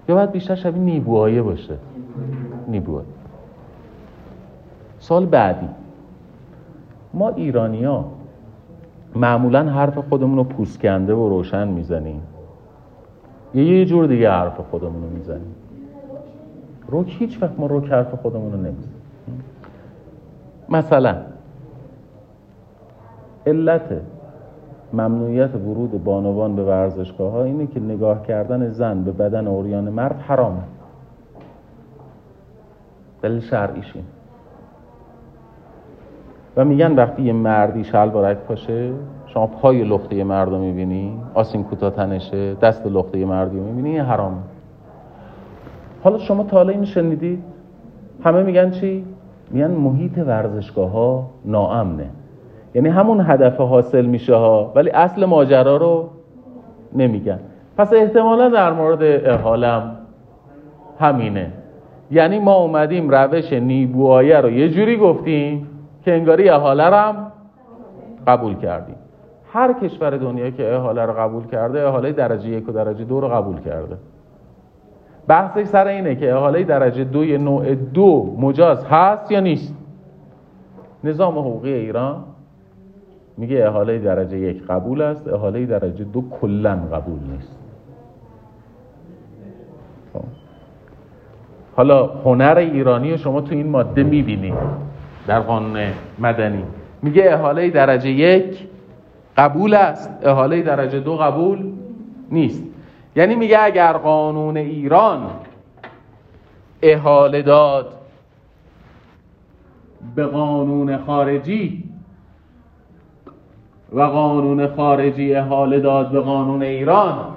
[0.08, 1.74] یا باید بیشتر شبیه نیبوهایه باشه.
[2.68, 3.06] نیبوهایه
[4.98, 5.68] سال بعدی.
[7.14, 8.04] ما ایرانیا
[9.16, 12.22] معمولا حرف خودمون رو پوسکنده و روشن می‌زنیم.
[13.54, 15.54] یا یه جور دیگه حرف خودمون رو می‌زنیم.
[16.90, 19.00] روک هیچ وقت ما روک حرف خودمون رو نمی‌زنیم
[20.68, 21.16] مثلا
[23.46, 24.00] علت
[24.92, 30.20] ممنوعیت ورود بانوان به ورزشگاه ها اینه که نگاه کردن زن به بدن اوریان مرد
[30.20, 30.62] حرامه.
[33.22, 34.04] دلیل شرعیش این
[36.56, 38.92] و میگن وقتی یه مردی شلوارک پاشه
[39.26, 44.00] شما پای لخته مرد رو می‌بینی آسین کوتاه تنشه دست لخته مردی رو می‌بینی این
[44.00, 44.36] حرامه.
[46.02, 47.42] حالا شما تا حالا شنیدید
[48.24, 49.04] همه میگن چی؟
[49.50, 52.10] میگن محیط ورزشگاه ها ناامنه.
[52.74, 56.08] یعنی همون هدف حاصل میشه ها ولی اصل ماجرا رو
[56.92, 57.38] نمیگن.
[57.76, 59.96] پس احتمالا در مورد احالم
[60.98, 61.52] همینه.
[62.10, 65.66] یعنی ما اومدیم روش نیبوایه رو یه جوری گفتیم
[66.04, 67.32] که انگاری احاله هم
[68.26, 68.94] قبول کردیم.
[69.52, 73.28] هر کشور دنیا که احاله رو قبول کرده احاله درجه یک و درجه دو رو
[73.28, 73.96] قبول کرده.
[75.30, 79.74] بحثش سر اینه که احاله درجه دوی نوع دو مجاز هست یا نیست؟
[81.04, 82.24] نظام حقوقی ایران
[83.36, 87.58] میگه احاله درجه یک قبول است احاله درجه دو کلا قبول نیست.
[90.12, 90.20] خب.
[91.76, 94.54] حالا هنر ایرانی رو شما تو این ماده می‌بینید
[95.26, 95.80] در قانون
[96.18, 96.64] مدنی.
[97.02, 98.68] میگه احاله درجه یک
[99.36, 101.72] قبول است احاله درجه دو قبول
[102.30, 102.69] نیست.
[103.16, 105.30] یعنی میگه اگر قانون ایران
[106.82, 107.92] احاله داد
[110.14, 111.84] به قانون خارجی
[113.92, 117.36] و قانون خارجی احاله داد به قانون ایران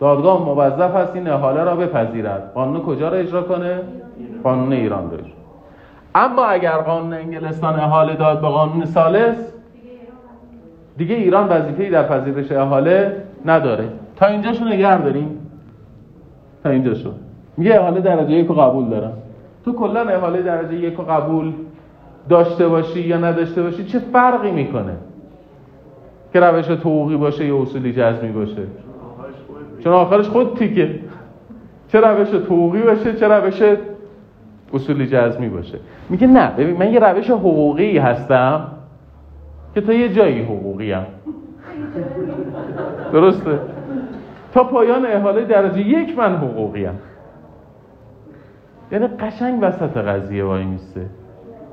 [0.00, 2.52] دادگاه موظف است این احاله را بپذیرد.
[2.54, 3.80] قانون کجا را اجرا کنه؟
[4.44, 5.18] قانون ایران را
[6.14, 9.36] اما اگر قانون انگلستان احاله داد به قانون سالس
[10.96, 13.88] دیگه ایران وظیفه‌ای در پذیرش احاله نداره.
[14.22, 15.38] تا اینجاشو نگه داریم؟
[16.62, 17.10] تا اینجاشو.
[17.56, 19.12] میگه احاله درجه یک قبول دارم.
[19.64, 21.52] تو کلا احاله درجه یک قبول
[22.28, 24.92] داشته باشی یا نداشته باشی چه فرقی می‌کنه؟
[26.32, 28.62] که روش حقوقی باشه یا اصولی جزمی باشه؟
[29.84, 31.00] چون آخرش خود تیکه.
[31.88, 33.62] چه روش حقوقی باشه چه روش
[34.74, 35.78] اصولی جزمی باشه.
[36.10, 38.66] میگه نه ببین من یه روش حقوقی هستم
[39.74, 41.06] که تا یه جایی حقوقی هم
[43.12, 43.58] درسته؟
[44.52, 46.94] تا پایان احاله درجه یک من حقوقی هم
[48.92, 51.06] یعنی قشنگ وسط قضیه وای میسته.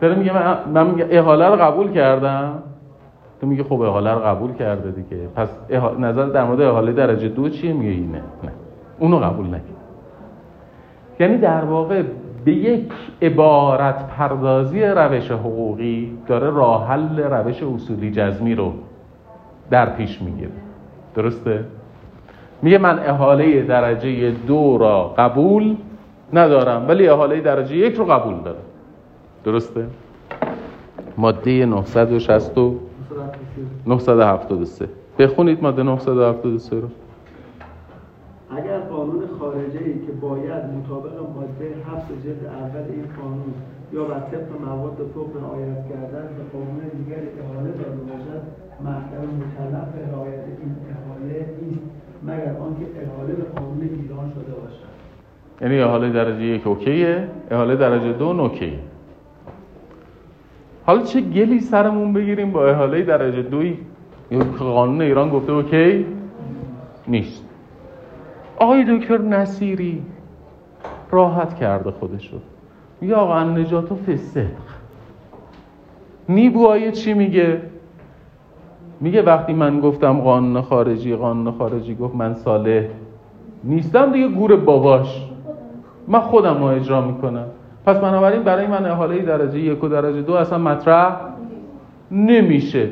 [0.01, 2.63] داره میگه من, من احاله رو قبول کردم.
[3.41, 5.27] تو میگه خب احاله رو قبول کرده دیگه.
[5.35, 5.49] پس
[5.99, 8.17] نظر در مورد احاله درجه دو چیه؟ میگه اینه.
[8.17, 8.51] نه.
[8.99, 9.63] اونو قبول نکرد
[11.19, 12.03] یعنی در واقع
[12.45, 18.73] به یک عبارت پردازی روش حقوقی داره راه حل روش اصولی جزمی رو
[19.69, 20.51] در پیش می‌گیره.
[21.15, 21.65] درسته؟
[22.61, 25.75] میگه من احاله درجه دو را قبول
[26.33, 28.57] ندارم ولی احاله درجه یک رو قبول دارم.
[29.43, 29.85] درسته؟
[31.17, 32.51] ماده 960
[33.87, 34.89] 973
[35.19, 36.87] بخونید ماده 973 رو.
[38.57, 43.53] اگر قانون خارجه ای که باید مطابق ماده 7 جلد اول این قانون
[43.93, 48.41] یا بر طبق مواد فوق رعایت کردن به قانون دیگری احاله داده باشد
[48.83, 51.81] محکمه مکلف به رعایت این احاله نیست
[52.23, 54.89] مگر آنکه احاله به قانون ایران شده باشد
[55.61, 58.79] یعنی احاله درجه یک اوکیه احاله درجه دو نوکیه.
[60.85, 63.77] حالا چه گلی سرمون بگیریم با احاله درجه دوی؟
[64.59, 66.05] قانون ایران گفته اوکی؟
[67.07, 67.45] نیست.
[68.57, 70.01] آقای دکتر نصیری
[71.11, 72.37] راحت کرده خودشو.
[73.01, 74.45] یا آقا نجات و فسق.
[76.29, 77.61] نیبوهای چی میگه؟
[79.01, 82.83] میگه وقتی من گفتم قانون خارجی قانون خارجی گفت من صالح
[83.63, 85.28] نیستم دیگه گور باباش.
[86.09, 87.45] من خودم رو اجرا می‌کنم.
[87.85, 91.15] پس بنابراین برای من احاله درجه یک و درجه دو اصلا مطرح
[92.11, 92.89] نمیشه.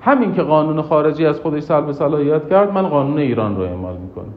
[0.00, 4.34] همین که قانون خارجی از خودش سلب صلاحیت کرد من قانون ایران رو اعمال می‌کنم.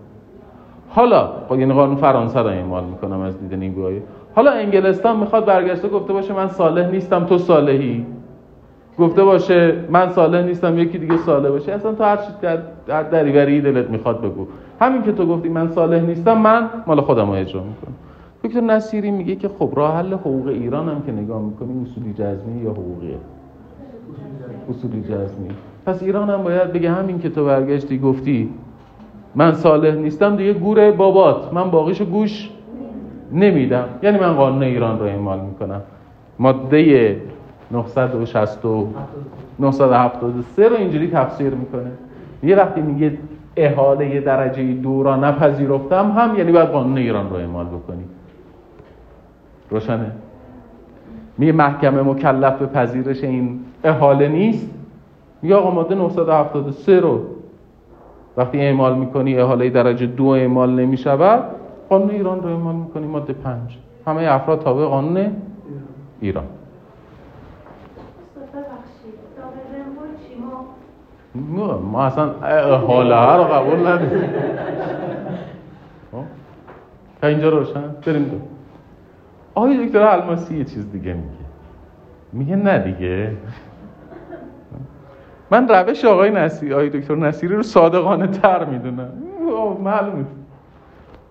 [0.90, 4.02] حالا یعنی قانون فرانسه رو اعمال می‌کنم از دید نیگوهایی
[4.36, 8.06] حالا انگلستان می‌خواد برگشته گفته باشه من صالح نیستم تو صالحی.
[9.00, 11.72] گفته باشه من صالح نیستم یکی دیگه صالح باشه.
[11.72, 12.28] اصلا تو هر چی
[12.88, 14.48] در دریوری دلت می‌خواد بگو.
[14.80, 17.94] همین که تو گفتی من صالح نیستم من مال خودم رو اجرا می‌کنم.
[18.44, 22.62] دکتر نصیری میگه که خب راه حل حقوق ایران هم که نگاه می‌کنیم اصولی جزمی
[22.64, 23.16] یا حقوقیه
[24.70, 25.50] اصولی جزمی.
[25.86, 28.50] پس ایران هم باید بگه همین که تو برگشتی گفتی
[29.36, 31.54] من صالح نیستم دیگه گوره بابات.
[31.54, 32.50] من باقیشو گوش
[33.34, 33.86] نمیدم.
[34.04, 35.82] یعنی من قانون ایران رو اعمال می‌کنم.
[36.40, 37.22] ماده
[37.72, 38.66] 960
[39.60, 41.92] 973 رو اینجوری تفسیر می‌کنه.
[42.44, 43.18] یه وقتی میگه
[43.56, 48.04] احاله درجه دو را نپذیرفتم هم یعنی باید قانون ایران رو اعمال بکنی.
[49.70, 50.12] روشنه.
[51.38, 54.70] میگه محکمه مکلف به پذیرش این احاله نیست.
[55.42, 57.22] میگه آقا ماده 973 رو
[58.38, 61.44] وقتی اعمال می‌کنی احاله درجه دو اعمال نمی‌شود
[61.90, 63.78] قانون ایران رو اعمال می‌کنی ماده پنج.
[64.08, 65.32] همه افراد تابع قانون
[66.22, 66.46] ایران.
[71.92, 74.24] ما اصلا احاله ها رو قبول نداریم.
[76.12, 76.24] خب؟
[77.22, 78.53] تا اینجا روشن؟ بریم دو.
[79.56, 81.28] آقای دکتر الماسی یه چیز دیگه میگه.
[82.34, 83.32] میگه نه دیگه.
[85.52, 89.10] من روش آقای نصیری آقای دکتر نصیری رو صادقانه تر می‌دونم.
[89.84, 90.26] معلومه.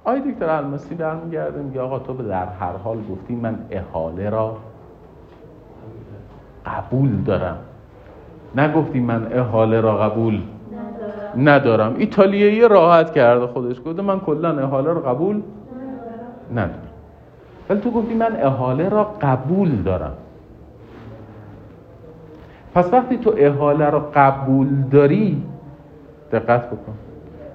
[0.05, 4.57] آقای دکتر الماسی برمیگرده میگه آقا تو در هر حال گفتی من احاله را
[6.66, 7.57] قبول دارم.
[8.57, 10.41] نگفتی من احاله را قبول
[11.37, 11.95] ندارم.
[11.99, 13.81] ایتالیایی راحت کرده خودش.
[13.81, 15.43] گفته من کلا احاله را قبول
[16.53, 16.91] ندارم.
[17.70, 20.12] ولی تو گفتی من احاله را قبول دارم.
[22.74, 25.42] پس وقتی تو احاله را قبول داری
[26.32, 26.94] دقت بکن.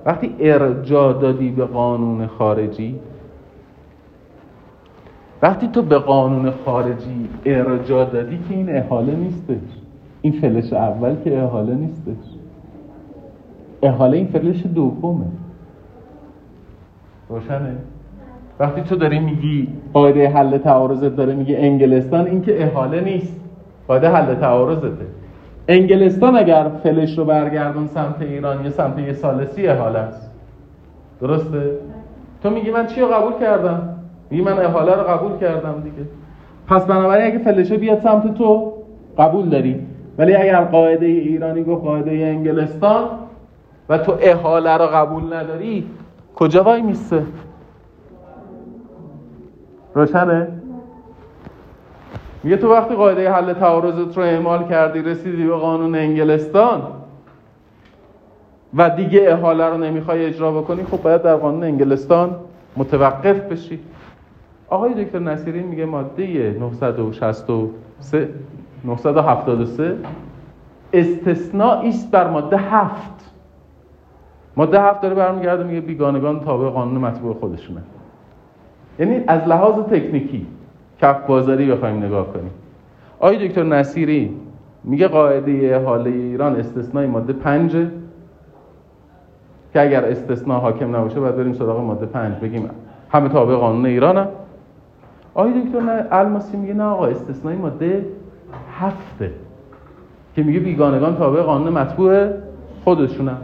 [0.05, 2.99] وقتی ارجاع دادی به قانون خارجی
[5.41, 9.57] وقتی تو به قانون خارجی ارجاع دادی که این احاله نیستش.
[10.21, 12.25] این فلش اول که احاله نیستش.
[13.81, 15.25] احاله این فلش دومه.
[17.29, 17.75] روشنه؟
[18.59, 23.39] وقتی تو داری میگی قاعده حل تعارضت داره میگه انگلستان این که احاله نیست.
[23.87, 25.05] قاعده حل تعارضته.
[25.67, 30.31] انگلستان اگر فلش رو برگردون سمت ایران یا سمت یه سالسی احاله است.
[31.21, 31.71] درسته؟
[32.43, 33.89] تو میگی من چی رو قبول کردم؟
[34.29, 36.09] میگی من احاله رو قبول کردم دیگه.
[36.67, 38.73] پس بنابراین اگه فلشه بیاد سمت تو
[39.17, 39.75] قبول داری.
[40.17, 43.03] ولی اگر قاعده ایرانی گفت قاعده انگلستان
[43.89, 45.85] و تو احاله رو قبول نداری
[46.35, 47.23] کجا وای میسته
[49.97, 50.47] روشنه؟
[52.43, 56.81] میگه تو وقتی قاعده حل تعارضت رو اعمال کردی رسیدی به قانون انگلستان
[58.73, 62.35] و دیگه احاله رو نمی‌خوای اجرا بکنی خب باید در قانون انگلستان
[62.77, 63.79] متوقف بشی.
[64.69, 68.29] آقای دکتر نصیری میگه ماده 963
[68.85, 69.97] 973
[70.93, 73.31] استثناء است بر ماده هفت.
[74.57, 77.81] ماده هفت داره برمیگرده میگه بیگانگان تابع قانون مطبوع خودشونه.
[78.99, 80.45] یعنی از لحاظ تکنیکی
[81.01, 82.51] کف بازاری بخوایم نگاه کنیم
[83.19, 84.35] آقای دکتر نصیری
[84.83, 87.71] میگه قاعده حاله ایران استثنای ماده پنج
[89.73, 92.69] که اگر استثناء حاکم نباشه باید بریم سراغ ماده پنج بگیم
[93.09, 94.27] همه تابع قانون ایران هم.
[95.33, 98.05] آقای دکتر الماسی میگه نه آقا استثنای ماده
[98.79, 99.31] هفته
[100.35, 102.29] که میگه بیگانگان تابع قانون مطبوع
[102.83, 103.37] خودشونن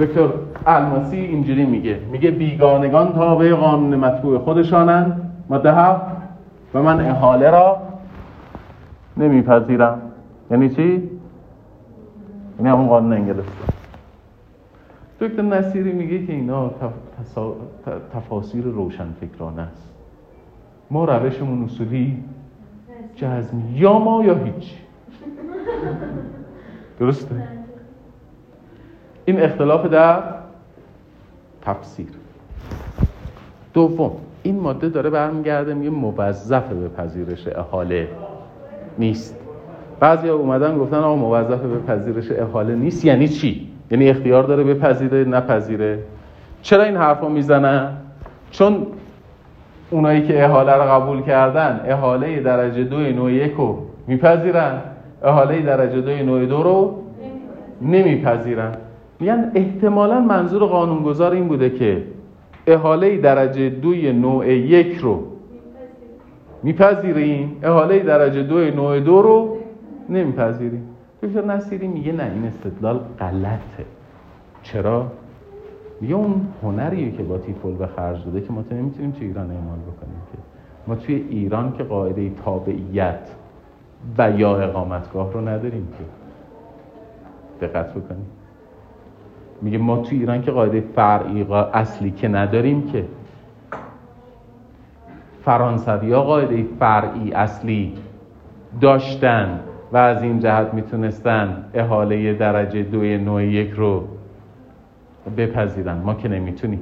[0.00, 0.28] دکتر
[0.66, 1.98] الماسی اینجوری میگه.
[2.12, 6.16] میگه بیگانگان تابع قانون مطبوع خودشانن ماده هفت
[6.74, 7.82] و من احاله را
[9.16, 10.02] نمیپذیرم.
[10.50, 11.10] یعنی چی؟
[12.58, 13.68] یعنی همون قانون انگلستان
[15.20, 16.70] دکتر نصیری میگه که اینا
[18.12, 19.92] تفاسیر روشن فکرانه است.
[20.90, 22.24] ما روشمون اصولی
[23.14, 24.74] جزمی یا ما یا هیچ.
[27.00, 27.55] درسته؟
[29.26, 30.22] این اختلاف در
[31.62, 32.06] تفسیر.
[33.74, 34.12] دوم
[34.42, 38.08] این ماده داره برمیگرده میگه موظف به پذیرش احاله
[38.98, 39.38] نیست.
[40.00, 45.24] بعضی اومدن گفتن آقا موظف به پذیرش احاله نیست یعنی چی؟ یعنی اختیار داره بپذیره
[45.24, 45.98] نپذیره؟
[46.62, 47.96] چرا این حرفا می‌زنن؟
[48.50, 48.86] چون
[49.90, 54.80] اونایی که احاله رو قبول کردن احاله درجه دو نوع یک رو میپذیرن.
[55.24, 57.02] احاله درجه دو نوع دو رو
[57.82, 58.72] نمیپذیرن.
[59.20, 62.04] میگن احتمالا منظور قانونگذار این بوده که
[62.66, 65.22] احاله درجه دوی نوع یک رو
[66.62, 67.56] میپذیریم.
[67.62, 69.56] احاله درجه دوی نوع دو رو
[70.08, 70.82] نمیپذیریم.
[71.22, 73.84] دکتر نصیری میگه نه این استدلال غلطه.
[74.62, 75.06] چرا؟
[76.00, 79.50] میگه اون هنریه که با تیفول به خرج داده که ما تو نمی‌تونیم تو ایران
[79.50, 80.38] اعمال بکنیم که.
[80.86, 83.28] ما توی ایران که قاعده تابعیت
[84.18, 86.04] و یا اقامتگاه رو نداریم که.
[87.66, 88.26] دقت بکنیم
[89.62, 93.04] میگه ما تو ایران که قاعده فرعی اصلی که نداریم که.
[95.44, 97.92] فرانسوی ها قاعده فرعی اصلی
[98.80, 99.60] داشتن
[99.92, 104.04] و از این جهت می‌تونستن احاله درجه دوی نوع یک رو
[105.36, 105.96] بپذیرن.
[105.96, 106.80] ما که نمی‌تونیم.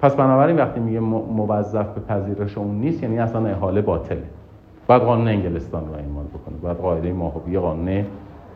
[0.00, 4.22] پس بنابراین وقتی میگه موظف به پذیرش اون نیست یعنی اصلا احاله باطله.
[4.86, 6.56] باید قانون انگلستان رو اعمال بکنه.
[6.62, 8.04] باید قاعده ماهوی قانون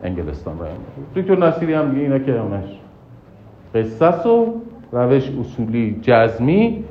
[0.03, 0.79] انگلستان رو اعمال
[1.15, 2.79] دکتر نصیری هم میگه اینا که همش
[3.75, 4.53] قصص و
[4.91, 6.83] روش اصولی جزمی.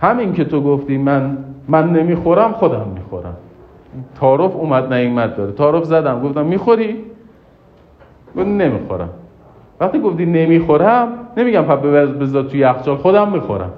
[0.00, 1.38] همین که تو گفتی من
[1.68, 3.36] من نمی‌خورم خودم می‌خورم.
[4.20, 5.52] تعارف اومد نیومد داره.
[5.52, 6.96] تعارف زدم گفتم می‌خوری؟
[8.36, 9.08] نمی‌خورم.
[9.80, 11.78] وقتی گفتی نمی‌خورم نمیگم پس
[12.20, 13.70] بذار توی یخچال خودم می‌خورم.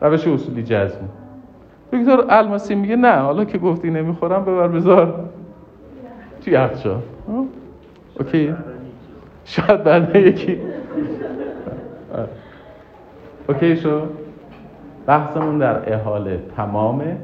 [0.00, 1.08] روش اصولی جزمی.
[1.92, 5.24] دکتر الماسی میگه نه حالا که گفتی نمی‌خورم ببر بذار
[6.44, 6.98] توی یخچال.
[8.18, 8.54] اوکی.
[9.44, 10.58] شاید بعد یکی.
[13.48, 14.00] اوکی شو.
[15.06, 17.16] بحثمون در احاله تمامه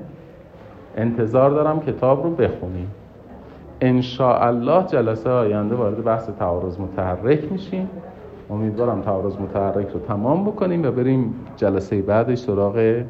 [0.97, 2.91] انتظار دارم کتاب رو بخونیم.
[4.21, 7.91] الله جلسه آینده وارد بحث تعارض متحرک میشیم.
[8.51, 13.03] امیدوارم تعارض متحرک رو تمام بکنیم و بریم جلسه بعدش سراغ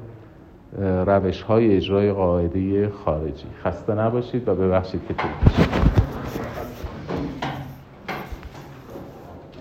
[1.07, 3.47] روش های اجرای قاعده خارجی.
[3.65, 5.31] خسته نباشید و ببخشید که طول